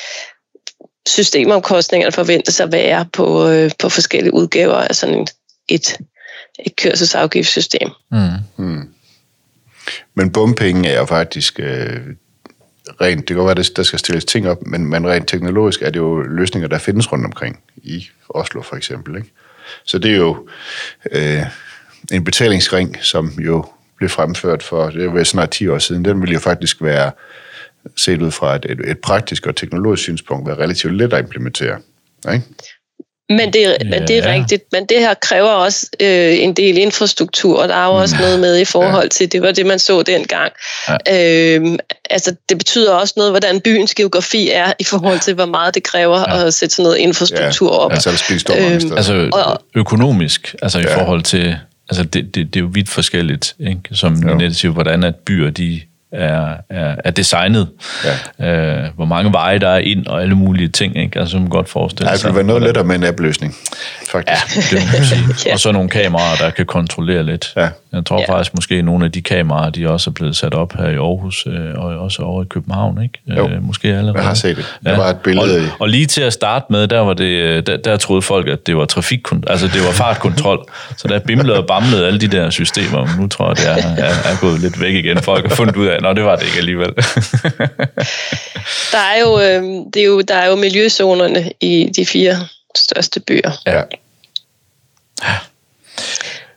systemomkostningerne 1.09 2.13
forventes 2.13 2.61
at 2.61 2.73
være 2.73 3.07
på, 3.13 3.49
øh, 3.49 3.71
på 3.79 3.89
forskellige 3.89 4.35
udgaver 4.35 4.75
af 4.75 4.95
sådan 4.97 5.21
et, 5.21 5.31
et, 5.69 5.97
kørselsafgiftssystem. 6.77 7.89
Mm. 8.11 8.19
Mm. 8.57 8.89
Men 10.15 10.33
bompenge 10.33 10.89
er 10.89 10.99
jo 10.99 11.05
faktisk 11.05 11.61
øh, 11.61 12.01
rent, 13.01 13.19
det 13.19 13.27
kan 13.27 13.37
godt 13.37 13.57
være, 13.57 13.65
at 13.65 13.77
der 13.77 13.83
skal 13.83 13.99
stilles 13.99 14.25
ting 14.25 14.49
op, 14.49 14.67
men, 14.67 14.87
men 14.87 15.07
rent 15.07 15.29
teknologisk 15.29 15.83
er 15.83 15.91
det 15.91 15.99
jo 15.99 16.21
løsninger, 16.21 16.69
der 16.69 16.79
findes 16.79 17.13
rundt 17.13 17.25
omkring, 17.25 17.61
i 17.77 18.09
Oslo 18.29 18.63
for 18.63 18.77
eksempel. 18.77 19.17
Ikke? 19.17 19.31
Så 19.85 19.99
det 19.99 20.11
er 20.11 20.17
jo 20.17 20.49
øh, 21.13 21.43
en 22.13 22.25
betalingsring, 22.25 22.97
som 23.03 23.29
jo 23.29 23.65
blev 23.97 24.09
fremført 24.09 24.63
for, 24.63 24.91
det 24.91 25.13
var 25.13 25.25
snart 25.25 25.51
10 25.51 25.69
år 25.69 25.79
siden, 25.79 26.05
den 26.05 26.21
ville 26.21 26.33
jo 26.33 26.41
faktisk 26.41 26.83
være 26.83 27.13
set 27.97 28.23
ud 28.23 28.31
fra 28.31 28.57
et, 28.57 28.67
et, 28.69 28.81
et 28.91 28.99
praktisk 28.99 29.47
og 29.47 29.57
teknologisk 29.57 30.03
synspunkt, 30.03 30.49
være 30.49 30.59
relativt 30.59 30.95
let 30.95 31.13
at 31.13 31.19
implementere. 31.19 31.79
Ikke? 32.33 32.45
Men 33.31 33.53
det, 33.53 33.61
ja. 33.61 33.77
men 33.85 34.09
det 34.09 34.19
er 34.19 34.33
rigtigt. 34.33 34.65
Men 34.73 34.87
det 34.87 34.99
her 35.01 35.15
kræver 35.15 35.49
også 35.49 35.87
øh, 36.01 36.39
en 36.39 36.53
del 36.55 36.79
infrastruktur, 36.79 37.63
og 37.63 37.69
der 37.69 37.75
er 37.75 37.85
jo 37.85 37.93
også 37.93 38.17
noget 38.21 38.41
med 38.41 38.59
i 38.59 38.65
forhold 38.65 39.09
til, 39.09 39.33
det 39.33 39.43
var 39.43 39.53
det, 39.53 39.67
man 39.67 39.79
så 39.79 40.03
dengang. 40.03 40.53
Ja. 40.89 41.57
Øh, 41.57 41.79
altså, 42.11 42.35
det 42.49 42.59
betyder 42.59 42.95
også 42.95 43.15
noget, 43.17 43.33
hvordan 43.33 43.61
byens 43.61 43.95
geografi 43.95 44.51
er, 44.51 44.73
i 44.79 44.85
forhold 44.85 45.21
til, 45.21 45.35
hvor 45.35 45.47
meget 45.47 45.75
det 45.75 45.83
kræver 45.83 46.19
ja. 46.19 46.47
at 46.47 46.55
sætte 46.55 46.75
sådan 46.75 46.83
noget 46.83 46.99
infrastruktur 46.99 47.73
ja. 47.73 47.79
op. 47.79 47.91
Ja, 47.91 47.95
altså, 47.95 48.35
øhm, 48.59 48.93
altså 48.97 49.57
økonomisk, 49.75 50.55
altså 50.63 50.79
ja. 50.79 50.85
i 50.85 50.95
forhold 50.95 51.23
til, 51.23 51.57
altså 51.89 52.05
det, 52.05 52.35
det, 52.35 52.55
det 52.55 52.57
er 52.57 52.65
jo 52.65 52.71
vidt 52.73 52.89
forskelligt, 52.89 53.57
ikke? 53.61 53.81
som 53.93 54.13
Nette 54.13 54.55
siger, 54.55 54.73
hvordan 54.73 55.05
at 55.05 55.15
byer, 55.15 55.51
de 55.51 55.81
er, 56.13 56.57
er, 56.71 56.97
er 57.05 57.11
designet. 57.11 57.69
Ja. 58.41 58.51
Øh, 58.51 58.91
hvor 58.95 59.05
mange 59.05 59.33
veje 59.33 59.59
der 59.59 59.69
er 59.69 59.79
ind 59.79 60.07
og 60.07 60.23
alle 60.23 60.35
mulige 60.35 60.69
ting, 60.69 60.97
ikke? 60.97 61.21
Altså, 61.21 61.39
man 61.39 61.49
godt 61.49 61.69
forestille 61.69 62.17
sig. 62.17 62.29
det 62.29 62.37
være 62.37 62.45
noget 62.45 62.63
lettere 62.63 62.85
med 62.85 62.97
en 62.97 63.05
app-løsning, 63.05 63.55
faktisk. 64.11 64.73
Ja, 64.73 64.77
det 64.77 64.85
må 64.99 65.05
sige. 65.05 65.25
ja. 65.47 65.53
Og 65.53 65.61
så 65.61 65.73
nogle 65.73 65.89
kameraer, 65.89 66.37
der 66.37 66.51
kan 66.51 66.67
kontrollere 66.67 67.23
lidt. 67.23 67.53
Ja. 67.57 67.69
Jeg 67.93 68.05
tror 68.07 68.21
ja. 68.21 68.33
faktisk 68.33 68.55
måske, 68.55 68.75
at 68.75 68.85
nogle 68.85 69.05
af 69.05 69.13
de 69.13 69.23
kameraer, 69.23 69.71
de 69.71 69.91
også 69.91 70.11
er 70.11 70.13
blevet 70.13 70.37
sat 70.37 70.55
op 70.55 70.73
her 70.77 70.89
i 70.89 70.95
Aarhus, 70.95 71.47
øh, 71.47 71.75
og 71.75 71.99
også 71.99 72.23
over 72.23 72.43
i 72.43 72.47
København, 72.51 73.03
ikke? 73.03 73.21
Jo, 73.37 73.49
øh, 73.49 73.63
måske 73.63 73.89
allerede. 73.89 74.19
jeg 74.19 74.27
har 74.27 74.35
set 74.35 74.57
det. 74.57 74.77
Der 74.85 74.91
ja. 74.91 74.97
var 74.97 75.11
et 75.11 75.17
billede 75.17 75.57
og, 75.57 75.63
i... 75.63 75.67
Og 75.79 75.89
lige 75.89 76.07
til 76.07 76.23
at 76.23 76.33
starte 76.33 76.67
med, 76.71 76.89
der, 76.89 77.01
var 77.01 77.15
det, 77.15 77.25
øh, 77.25 77.63
der, 77.67 77.77
der 77.77 77.97
troede 77.97 78.23
folk, 78.23 78.49
at 78.49 78.67
det 78.67 78.77
var 78.77 78.85
trafikkontrol, 78.85 79.51
altså 79.51 79.67
det 79.67 79.81
var 79.87 79.93
fartkontrol. 79.93 80.65
så 80.97 81.09
der 81.09 81.19
bimlede 81.19 81.59
og 81.59 81.67
bamlede 81.67 82.07
alle 82.07 82.21
de 82.21 82.29
der 82.29 82.51
systemer, 82.51 83.07
men 83.07 83.21
nu 83.21 83.27
tror 83.27 83.49
jeg, 83.49 83.57
det 83.57 83.69
er, 83.69 84.05
er, 84.05 84.33
er 84.33 84.41
gået 84.41 84.61
lidt 84.61 84.81
væk 84.81 84.95
igen. 84.95 85.19
Folk 85.19 85.49
har 85.49 85.55
fundet 85.55 85.77
ud 85.77 85.87
af, 85.87 85.98
at 86.05 86.17
det 86.17 86.25
var 86.25 86.37
det 86.37 86.47
ikke 86.47 86.59
alligevel. 86.59 86.95
der, 88.93 88.99
er 88.99 89.21
jo, 89.21 89.41
øh, 89.41 89.63
det 89.95 90.03
er 90.03 90.07
jo, 90.07 90.21
der 90.21 90.35
er 90.35 90.47
jo 90.47 90.57
miljøzonerne 90.57 91.53
i 91.61 91.91
de 91.97 92.07
fire 92.07 92.37
største 92.77 93.21
byer. 93.21 93.53
Ja. 93.67 93.83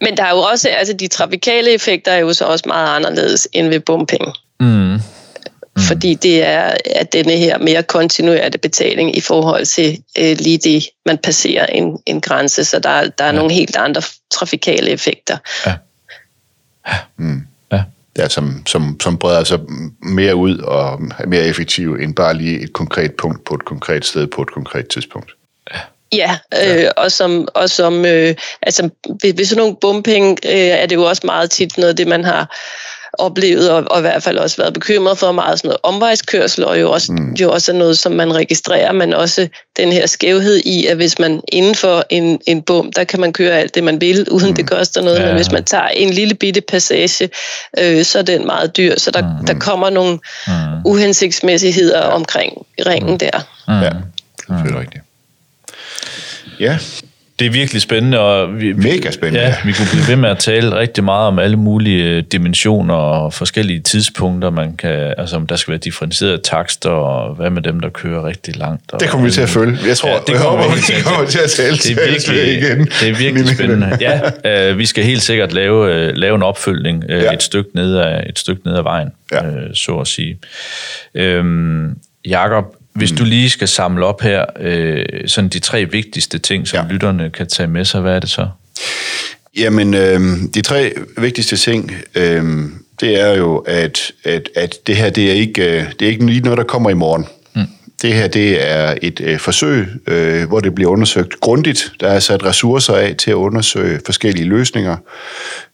Men 0.02 0.18
der 0.18 0.24
er 0.24 0.30
jo 0.30 0.38
også, 0.38 0.70
altså 0.70 0.94
de 0.94 1.08
trafikale 1.08 1.72
effekter 1.72 2.12
er 2.12 2.18
jo 2.18 2.34
så 2.34 2.46
også 2.46 2.64
meget 2.68 2.96
anderledes 2.96 3.48
end 3.54 3.68
ved 3.68 3.80
bompenge. 3.80 4.34
Mm. 4.60 5.00
Mm. 5.76 5.82
Fordi 5.82 6.14
det 6.14 6.44
er 6.44 6.78
at 6.96 7.14
denne 7.14 7.32
her 7.32 7.58
mere 7.58 7.84
kontinuerlige 7.84 8.58
betaling 8.58 9.18
i 9.18 9.22
forhold 9.22 9.66
til 9.66 10.04
øh, 10.18 10.38
lige 10.40 10.58
det, 10.58 10.84
man 11.06 11.18
passerer 11.18 11.66
en, 11.66 11.98
en 12.06 12.22
grænse. 12.22 12.66
Så 12.66 12.80
der, 12.80 13.10
der 13.10 13.24
er 13.24 13.28
ja. 13.28 13.32
nogle 13.32 13.54
helt 13.54 13.76
andre 13.76 14.02
trafikale 14.32 14.90
effekter. 14.90 15.38
Ja. 15.66 15.74
Ja. 16.88 16.98
Mm. 17.18 17.48
Ja. 18.18 18.22
ja 18.24 18.30
som, 18.30 18.66
som, 18.66 19.00
som 19.00 19.18
breder 19.18 19.44
sig 19.44 19.60
mere 20.00 20.36
ud 20.36 20.58
og 20.58 21.02
er 21.20 21.28
mere 21.28 21.44
effektiv 21.44 21.94
end 21.94 22.16
bare 22.16 22.34
lige 22.34 22.62
et 22.62 22.74
konkret 22.74 23.16
punkt 23.16 23.44
på 23.44 23.56
et 23.56 23.66
konkret 23.66 24.06
sted 24.06 24.28
på 24.28 24.42
et 24.42 24.52
konkret 24.52 24.88
tidspunkt. 24.88 25.36
Ja, 26.14 26.38
øh, 26.54 26.90
og 26.98 27.12
som, 27.12 27.48
og 27.56 27.70
som 27.70 28.06
øh, 28.06 28.36
altså, 28.62 28.90
ved, 29.22 29.34
ved 29.34 29.46
sådan 29.46 29.62
nogle 29.62 29.78
bumping 29.82 30.40
øh, 30.46 30.52
er 30.52 30.86
det 30.86 30.96
jo 30.96 31.04
også 31.04 31.22
meget 31.26 31.52
tit 31.52 31.78
noget 31.78 31.98
det, 31.98 32.08
man 32.08 32.24
har 32.24 32.58
oplevet, 33.22 33.72
og, 33.72 33.84
og 33.92 33.98
i 33.98 34.02
hvert 34.02 34.24
fald 34.24 34.38
også 34.38 34.58
været 34.58 34.74
bekymret 34.74 35.18
for 35.18 35.32
meget 35.32 35.60
sådan 35.60 35.68
noget 35.68 35.80
omvejskørsel, 35.84 36.66
og 36.66 36.82
jo 36.82 36.92
også, 36.92 37.12
mm. 37.12 37.34
jo 37.34 37.52
også 37.52 37.72
er 37.72 37.76
noget, 37.76 37.98
som 37.98 38.12
man 38.12 38.36
registrerer, 38.36 38.92
men 38.92 39.14
også 39.14 39.48
den 39.78 39.92
her 39.92 40.08
skævhed 40.08 40.62
i, 40.66 40.86
at 40.86 40.96
hvis 40.96 41.20
man 41.20 41.42
inden 41.48 41.76
for 41.76 42.04
en, 42.10 42.40
en 42.48 42.62
bum, 42.62 42.92
der 42.92 43.04
kan 43.04 43.20
man 43.20 43.34
køre 43.34 43.52
alt 43.52 43.76
det, 43.76 43.84
man 43.84 44.02
vil, 44.02 44.30
uden 44.30 44.50
mm. 44.50 44.56
det 44.56 44.70
koster 44.70 45.02
noget, 45.02 45.20
ja. 45.20 45.26
men 45.26 45.36
hvis 45.36 45.52
man 45.52 45.64
tager 45.64 45.88
en 45.88 46.14
lille 46.14 46.36
bitte 46.36 46.62
passage, 46.62 47.30
øh, 47.80 48.06
så 48.06 48.20
er 48.20 48.24
den 48.24 48.46
meget 48.46 48.78
dyr, 48.78 48.96
så 48.98 49.12
der, 49.12 49.22
mm. 49.40 49.46
der 49.46 49.54
kommer 49.54 49.90
nogle 49.90 50.20
mm. 50.48 50.54
uhensigtsmæssigheder 50.86 52.00
ja. 52.00 52.08
omkring 52.08 52.66
ringen 52.88 53.20
der. 53.20 53.40
Mm. 53.68 53.74
Ja, 53.74 53.90
det 54.64 54.76
er 54.76 54.80
rigtigt. 54.80 55.04
Ja. 56.60 56.78
Det 57.42 57.48
er 57.48 57.52
virkelig 57.52 57.82
spændende. 57.82 58.20
Og 58.20 58.62
vi, 58.62 58.74
Mega 58.74 59.12
spændende. 59.12 59.46
Ja, 59.46 59.56
vi 59.66 59.72
kunne 59.72 59.88
blive 59.92 60.08
ved 60.08 60.16
med 60.16 60.30
at 60.30 60.38
tale 60.38 60.76
rigtig 60.76 61.04
meget 61.04 61.28
om 61.28 61.40
alle 61.40 61.58
mulige 61.58 62.04
øh, 62.04 62.24
dimensioner 62.32 62.94
og 62.94 63.34
forskellige 63.34 63.80
tidspunkter, 63.80 64.50
man 64.50 64.78
kan, 64.78 65.14
altså 65.18 65.36
om 65.36 65.48
der 65.48 65.56
skal 65.56 65.72
være 65.72 65.80
differentierede 65.80 66.38
takster, 66.38 66.90
og 66.90 67.36
hvad 67.36 67.50
med 67.50 67.62
dem, 67.62 67.80
der 67.80 67.90
kører 67.90 68.28
rigtig 68.28 68.58
langt. 68.58 68.94
Og 68.94 69.00
det 69.00 69.10
kommer 69.10 69.26
vi 69.26 69.32
til 69.32 69.42
at 69.42 69.50
følge. 69.50 69.78
Jeg 69.88 69.98
tror, 69.98 70.10
ja, 70.10 70.18
det 70.28 70.36
kommer, 70.36 70.76
vi, 70.76 70.82
til, 70.82 71.04
kommer 71.04 71.26
til 71.26 71.40
at 71.40 71.50
tale 71.50 71.78
det 71.78 71.92
er 71.92 72.12
virkelig, 72.12 72.58
igen. 72.58 72.80
Det 72.80 73.10
er 73.10 73.16
virkelig 73.16 73.56
spændende. 73.56 73.98
Ja, 74.46 74.70
øh, 74.70 74.78
vi 74.78 74.86
skal 74.86 75.04
helt 75.04 75.22
sikkert 75.22 75.54
lave, 75.54 75.96
øh, 75.96 76.16
lave 76.16 76.36
en 76.36 76.44
opfølgning 76.44 77.04
øh, 77.10 77.24
ja. 77.24 77.34
et, 77.34 77.44
stykke 77.44 77.70
ned 77.76 77.96
af, 77.96 78.24
et 78.30 78.40
stykke 78.40 78.62
ned 78.66 78.76
ad 78.76 78.84
vejen, 78.84 79.10
ja. 79.32 79.46
øh, 79.46 79.74
så 79.74 79.92
at 79.98 80.08
sige. 80.08 80.40
Øhm, 81.16 81.98
Jakob, 82.26 82.66
hvis 82.94 83.12
mm. 83.12 83.18
du 83.18 83.24
lige 83.24 83.50
skal 83.50 83.68
samle 83.68 84.06
op 84.06 84.22
her, 84.22 84.46
øh, 84.60 85.06
sådan 85.26 85.50
de 85.50 85.60
tre 85.60 85.86
vigtigste 85.86 86.40
ting, 86.40 86.68
som 86.68 86.86
ja. 86.86 86.94
lytterne 86.94 87.30
kan 87.30 87.48
tage 87.48 87.68
med 87.68 87.86
sig, 87.86 88.02
hvad 88.02 88.16
er 88.16 88.20
det 88.20 88.30
så? 88.30 88.48
Jamen, 89.58 89.94
øh, 89.94 90.20
de 90.54 90.62
tre 90.62 90.94
vigtigste 91.18 91.58
ting, 91.58 91.92
øh, 92.16 92.64
det 93.00 93.20
er 93.22 93.36
jo, 93.36 93.58
at, 93.58 94.12
at, 94.24 94.50
at 94.56 94.76
det 94.88 94.96
her, 94.96 95.10
det 95.10 95.30
er, 95.30 95.34
ikke, 95.34 95.80
øh, 95.80 95.86
det 96.00 96.06
er 96.06 96.10
ikke 96.10 96.26
lige 96.26 96.42
noget, 96.42 96.58
der 96.58 96.64
kommer 96.64 96.90
i 96.90 96.94
morgen. 96.94 97.26
Det 98.02 98.14
her 98.14 98.28
det 98.28 98.72
er 98.72 98.96
et 99.02 99.22
øh, 99.24 99.40
forsøg, 99.40 99.88
øh, 100.08 100.48
hvor 100.48 100.60
det 100.60 100.76
bliver 100.76 100.92
undersøgt 100.92 101.40
grundigt. 101.40 101.94
Der 102.00 102.08
er 102.08 102.20
sat 102.20 102.46
ressourcer 102.46 102.94
af 102.94 103.16
til 103.16 103.32
at 103.32 103.36
undersøge 103.36 104.00
forskellige 104.06 104.46
løsninger, 104.46 104.98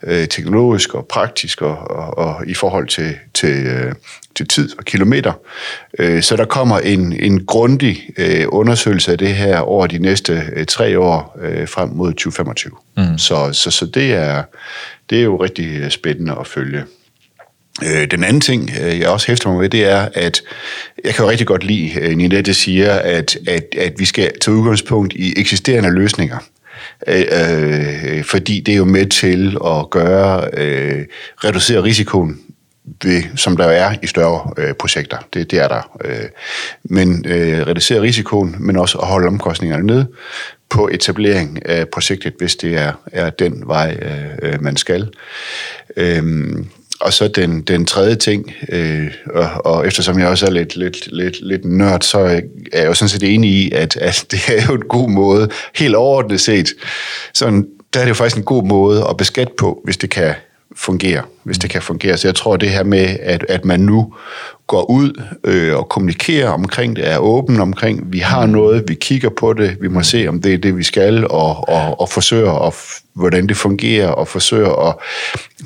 øh, 0.04 0.28
teknologisk 0.28 0.94
og 0.94 1.06
praktisk 1.08 1.62
og, 1.62 1.78
og, 1.78 2.18
og 2.18 2.48
i 2.48 2.54
forhold 2.54 2.88
til, 2.88 3.16
til, 3.34 3.66
øh, 3.66 3.94
til 4.36 4.48
tid 4.48 4.70
og 4.78 4.86
kilometer. 4.86 5.34
Øh, 6.00 6.22
så 6.22 6.36
der 6.36 6.46
kommer 6.46 6.80
en, 6.80 7.14
en 7.14 7.46
grundig 7.46 8.10
øh, 8.18 8.46
undersøgelse 8.48 9.12
af 9.12 9.18
det 9.18 9.36
her 9.36 9.60
over 9.60 9.88
de 9.88 10.00
næste 10.00 10.44
øh, 10.56 10.66
tre 10.66 11.00
år 11.00 11.38
øh, 11.42 11.68
frem 11.68 11.90
mod 11.90 12.12
2025. 12.12 12.72
Mm. 12.98 13.18
Så, 13.18 13.50
så, 13.54 13.72
så 13.72 13.86
det, 13.86 14.14
er, 14.14 14.44
det 15.10 15.20
er 15.20 15.24
jo 15.24 15.44
rigtig 15.44 15.92
spændende 15.92 16.36
at 16.40 16.48
følge. 16.48 16.84
Øh, 17.84 18.12
den 18.12 18.24
anden 18.24 18.42
ting, 18.42 18.72
øh, 18.82 19.00
jeg 19.00 19.10
også 19.10 19.28
hæfter 19.28 19.50
mig 19.50 19.62
ved, 19.62 19.70
det 19.70 19.86
er, 19.86 20.10
at 20.14 20.42
jeg 21.04 21.14
kan 21.14 21.26
jo 21.26 21.32
rigtig 21.32 21.48
godt 21.48 21.64
lide, 21.64 22.00
øh, 22.00 22.10
at 22.12 22.18
Ninette 22.18 22.54
siger, 22.54 22.94
at, 22.94 23.38
at, 23.48 23.64
at 23.78 23.94
vi 23.98 24.06
skal 24.06 24.32
tage 24.42 24.58
udgangspunkt 24.58 25.14
i 25.14 25.34
eksisterende 25.40 25.92
løsninger. 25.92 26.38
Øh, 27.08 27.26
øh, 27.32 28.24
fordi 28.24 28.60
det 28.60 28.74
er 28.74 28.78
jo 28.78 28.86
med 28.86 29.06
til 29.06 29.58
at 29.66 29.90
gøre, 29.90 30.50
øh, 30.54 31.06
reducere 31.44 31.84
risikoen 31.84 32.40
ved, 33.04 33.24
som 33.36 33.58
der 33.58 33.66
er 33.66 33.96
i 34.04 34.08
større 34.08 34.52
øh, 34.58 34.74
projekter. 34.74 35.18
Det, 35.34 35.52
det 35.52 35.60
er 35.60 35.68
der. 35.68 35.98
Øh, 36.06 36.30
men 36.84 37.26
øh, 37.28 37.68
reducere 37.68 38.02
risikoen, 38.02 38.56
men 38.60 38.78
også 38.78 38.98
at 38.98 39.08
holde 39.08 39.28
omkostningerne 39.28 39.86
ned 39.86 40.06
på 40.70 40.90
etablering 40.92 41.70
af 41.70 41.90
projektet, 41.90 42.34
hvis 42.38 42.56
det 42.56 42.78
er, 42.78 42.94
er 43.12 43.30
den 43.30 43.64
vej, 43.66 43.98
øh, 44.42 44.62
man 44.62 44.78
skal. 44.78 45.10
Øh, 45.98 46.24
og 47.00 47.14
så 47.14 47.28
den, 47.28 47.62
den 47.62 47.86
tredje 47.86 48.16
ting, 48.16 48.54
øh, 48.70 49.12
og, 49.36 49.50
og 49.66 49.88
eftersom 49.88 50.20
jeg 50.20 50.28
også 50.28 50.46
er 50.46 50.52
lidt, 50.52 50.76
lidt, 50.76 51.08
lidt, 51.12 51.38
lidt 51.42 51.66
nørd, 51.66 52.02
så 52.02 52.20
er 52.20 52.42
jeg 52.74 52.86
jo 52.86 52.94
sådan 52.94 53.10
set 53.10 53.34
enig 53.34 53.52
i, 53.52 53.72
at, 53.72 53.98
at 53.98 54.26
det 54.32 54.40
er 54.48 54.66
jo 54.68 54.74
en 54.74 54.88
god 54.90 55.10
måde, 55.10 55.50
helt 55.76 55.96
overordnet 55.96 56.42
set, 56.42 56.74
sådan, 57.34 57.68
der 57.94 58.00
er 58.00 58.04
det 58.04 58.10
jo 58.10 58.16
faktisk 58.16 58.38
en 58.38 58.44
god 58.44 58.64
måde 58.64 59.06
at 59.10 59.18
beskatte 59.18 59.54
på, 59.58 59.82
hvis 59.84 59.98
det 59.98 60.10
kan 60.10 60.34
fungere, 60.78 61.22
hvis 61.44 61.58
det 61.58 61.70
kan 61.70 61.82
fungere. 61.82 62.18
Så 62.18 62.28
jeg 62.28 62.36
tror, 62.36 62.58
det 62.58 62.70
her 62.70 62.84
med, 62.84 63.18
at, 63.22 63.46
at 63.50 63.66
man 63.66 63.80
nu 63.80 64.14
går 64.68 64.90
ud 64.90 65.22
øh, 65.44 65.76
og 65.76 65.90
kommunikerer 65.90 66.50
omkring 66.50 66.96
det, 66.96 67.12
er 67.12 67.18
åben 67.18 67.60
omkring, 67.60 68.14
vi 68.14 68.20
har 68.20 68.46
noget, 68.46 68.84
vi 68.88 68.94
kigger 68.94 69.30
på 69.30 69.54
det, 69.54 69.78
vi 69.82 69.88
må 69.88 70.04
se, 70.04 70.28
om 70.28 70.42
det 70.42 70.54
er 70.54 70.58
det, 70.58 70.78
vi 70.78 70.84
skal, 70.84 71.28
og, 71.28 71.70
og, 71.70 72.02
og 72.02 72.10
forsøger 72.10 72.68
at 72.68 72.74
hvordan 73.14 73.48
det 73.48 73.58
fungerer, 73.58 74.08
og 74.08 74.28
forsøger 74.28 74.88
at 74.88 74.96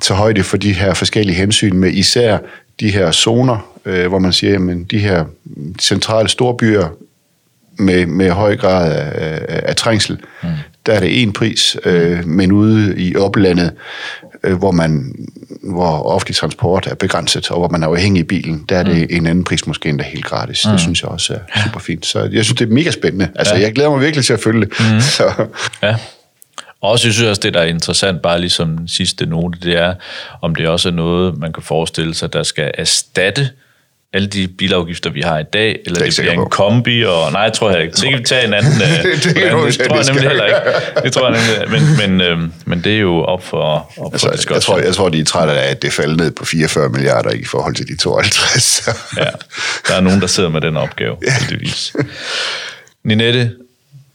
tage 0.01 0.17
højde 0.17 0.43
for 0.43 0.57
de 0.57 0.73
her 0.73 0.93
forskellige 0.93 1.35
hensyn 1.35 1.77
med 1.77 1.91
især 1.91 2.37
de 2.79 2.91
her 2.91 3.11
zoner, 3.11 3.71
øh, 3.85 4.07
hvor 4.07 4.19
man 4.19 4.33
siger, 4.33 4.71
at 4.71 4.91
de 4.91 4.99
her 4.99 5.25
centrale 5.79 6.29
storbyer 6.29 6.87
med, 7.77 8.05
med 8.05 8.29
høj 8.29 8.57
grad 8.57 8.91
af, 8.91 9.11
af, 9.13 9.61
af 9.63 9.75
trængsel, 9.75 10.19
mm. 10.43 10.49
der 10.85 10.93
er 10.93 10.99
det 10.99 11.21
en 11.21 11.33
pris, 11.33 11.77
øh, 11.85 12.27
men 12.27 12.51
ude 12.51 12.95
i 12.97 13.15
oplandet, 13.15 13.71
øh, 14.43 14.57
hvor 14.57 14.71
man 14.71 15.15
hvor 15.63 16.03
offentlig 16.03 16.35
transport 16.35 16.87
er 16.87 16.95
begrænset, 16.95 17.51
og 17.51 17.57
hvor 17.57 17.67
man 17.69 17.83
er 17.83 17.87
afhængig 17.87 18.19
i 18.19 18.23
bilen, 18.23 18.65
der 18.69 18.77
er 18.77 18.83
det 18.83 18.95
mm. 18.95 19.17
en 19.17 19.25
anden 19.25 19.43
pris 19.43 19.67
måske 19.67 19.89
endda 19.89 20.03
helt 20.03 20.25
gratis. 20.25 20.65
Mm. 20.65 20.71
Det 20.71 20.79
synes 20.79 21.01
jeg 21.01 21.09
også 21.09 21.33
er 21.33 21.63
super 21.63 21.79
fint. 21.79 22.05
Så 22.05 22.19
jeg 22.19 22.45
synes, 22.45 22.59
det 22.59 22.69
er 22.69 22.73
mega 22.73 22.91
spændende. 22.91 23.29
Altså, 23.35 23.55
ja. 23.55 23.61
jeg 23.61 23.73
glæder 23.73 23.89
mig 23.89 24.01
virkelig 24.01 24.25
til 24.25 24.33
at 24.33 24.39
følge 24.39 24.65
det. 24.65 24.69
Mm. 24.79 24.99
Så. 25.17 25.47
Ja. 25.83 25.95
Og 26.81 26.89
også, 26.89 27.07
jeg 27.07 27.13
synes 27.13 27.29
også, 27.29 27.41
det 27.43 27.53
der 27.53 27.59
er 27.59 27.65
interessant, 27.65 28.21
bare 28.21 28.39
ligesom 28.39 28.77
den 28.77 28.87
sidste 28.87 29.25
note, 29.25 29.59
det 29.59 29.77
er, 29.77 29.93
om 30.41 30.55
det 30.55 30.67
også 30.67 30.89
er 30.89 30.93
noget, 30.93 31.37
man 31.37 31.53
kan 31.53 31.63
forestille 31.63 32.13
sig, 32.13 32.33
der 32.33 32.43
skal 32.43 32.71
erstatte 32.77 33.49
alle 34.13 34.27
de 34.27 34.47
bilafgifter, 34.47 35.09
vi 35.09 35.21
har 35.21 35.39
i 35.39 35.43
dag, 35.43 35.79
eller 35.85 35.99
det, 35.99 36.17
det 36.17 36.21
bliver 36.21 36.33
en 36.33 36.49
kombi, 36.49 37.03
og 37.03 37.31
nej, 37.31 37.41
jeg 37.41 37.53
tror 37.53 37.71
jeg 37.71 37.81
ikke. 37.81 37.93
Det 37.93 38.09
kan 38.09 38.19
vi 38.19 38.23
tage 38.23 38.47
en 38.47 38.53
anden. 38.53 38.71
det, 38.79 39.03
det, 39.03 39.23
det, 39.23 39.35
det 39.35 39.87
tror 39.87 39.95
jeg 39.95 40.05
nemlig 40.05 40.27
heller 40.27 40.45
ikke. 40.45 40.59
Det 41.03 41.13
tror 41.13 41.31
jeg 41.31 41.39
nemlig, 41.39 41.81
men, 41.81 42.17
men, 42.17 42.21
øh, 42.21 42.49
men 42.65 42.83
det 42.83 42.95
er 42.95 42.99
jo 42.99 43.23
op 43.23 43.43
for, 43.43 43.91
op 43.97 44.13
altså, 44.13 44.27
for 44.27 44.35
diskussion. 44.35 44.55
Jeg 44.55 44.61
tror, 44.61 44.79
jeg 44.79 44.95
tror, 44.95 45.09
de 45.09 45.19
er 45.19 45.25
trætte 45.25 45.53
af, 45.53 45.71
at 45.71 45.81
det 45.81 45.93
falder 45.93 46.15
ned 46.15 46.31
på 46.31 46.45
44 46.45 46.89
milliarder 46.89 47.31
i 47.31 47.45
forhold 47.45 47.75
til 47.75 47.87
de 47.87 47.97
52. 47.97 48.87
ja, 49.17 49.23
der 49.87 49.95
er 49.95 50.01
nogen, 50.01 50.21
der 50.21 50.27
sidder 50.27 50.49
med 50.49 50.61
den 50.61 50.77
opgave, 50.77 51.17
heldigvis. 51.39 51.93
Ninette, 53.03 53.51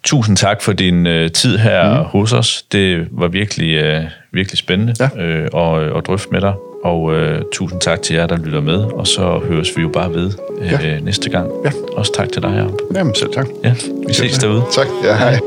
tusind 0.05 0.37
tak 0.37 0.63
for 0.63 0.73
din 0.73 1.07
øh, 1.07 1.31
tid 1.31 1.59
her 1.59 1.99
mm. 1.99 2.05
hos 2.05 2.33
os. 2.33 2.65
Det 2.73 3.09
var 3.11 3.29
virkelig, 3.29 3.75
øh, 3.75 4.05
virkelig 4.33 4.59
spændende 4.59 4.95
ja. 5.01 5.23
øh, 5.23 5.45
at, 5.55 5.97
at 5.97 6.07
drøfte 6.07 6.29
med 6.33 6.41
dig. 6.41 6.53
Og 6.87 7.15
øh, 7.15 7.43
tusind 7.53 7.81
tak 7.81 8.03
til 8.03 8.17
jer, 8.17 8.27
der 8.27 8.37
lytter 8.37 8.61
med. 8.61 8.75
Og 8.75 9.07
så 9.07 9.41
høres 9.49 9.77
vi 9.77 9.83
jo 9.83 9.89
bare 9.89 10.15
ved 10.15 10.31
øh, 10.61 10.71
ja. 10.71 11.01
næste 11.01 11.31
gang. 11.31 11.51
Ja. 11.65 11.71
Også 11.97 12.13
tak 12.13 12.33
til 12.33 12.43
dig, 12.43 12.51
her. 12.51 12.67
Jamen 12.95 13.15
selv 13.15 13.33
tak. 13.33 13.47
Ja, 13.65 13.75
vi 14.09 14.15
ses 14.15 14.33
tak. 14.33 14.43
derude. 14.43 14.63
Tak. 14.73 14.87
Ja, 15.05 15.17
hej. 15.17 15.39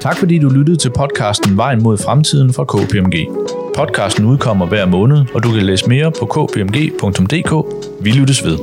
Tak 0.00 0.16
fordi 0.16 0.38
du 0.38 0.48
lyttede 0.48 0.76
til 0.76 0.90
podcasten 0.90 1.56
Vejen 1.56 1.82
mod 1.82 1.98
fremtiden 1.98 2.52
fra 2.52 2.64
KPMG. 2.64 3.28
Podcasten 3.74 4.24
udkommer 4.24 4.66
hver 4.66 4.86
måned, 4.86 5.24
og 5.34 5.42
du 5.42 5.52
kan 5.52 5.62
læse 5.62 5.88
mere 5.88 6.12
på 6.20 6.26
kpmg.dk. 6.26 7.52
Vi 8.00 8.10
lyttes 8.10 8.44
ved. 8.44 8.58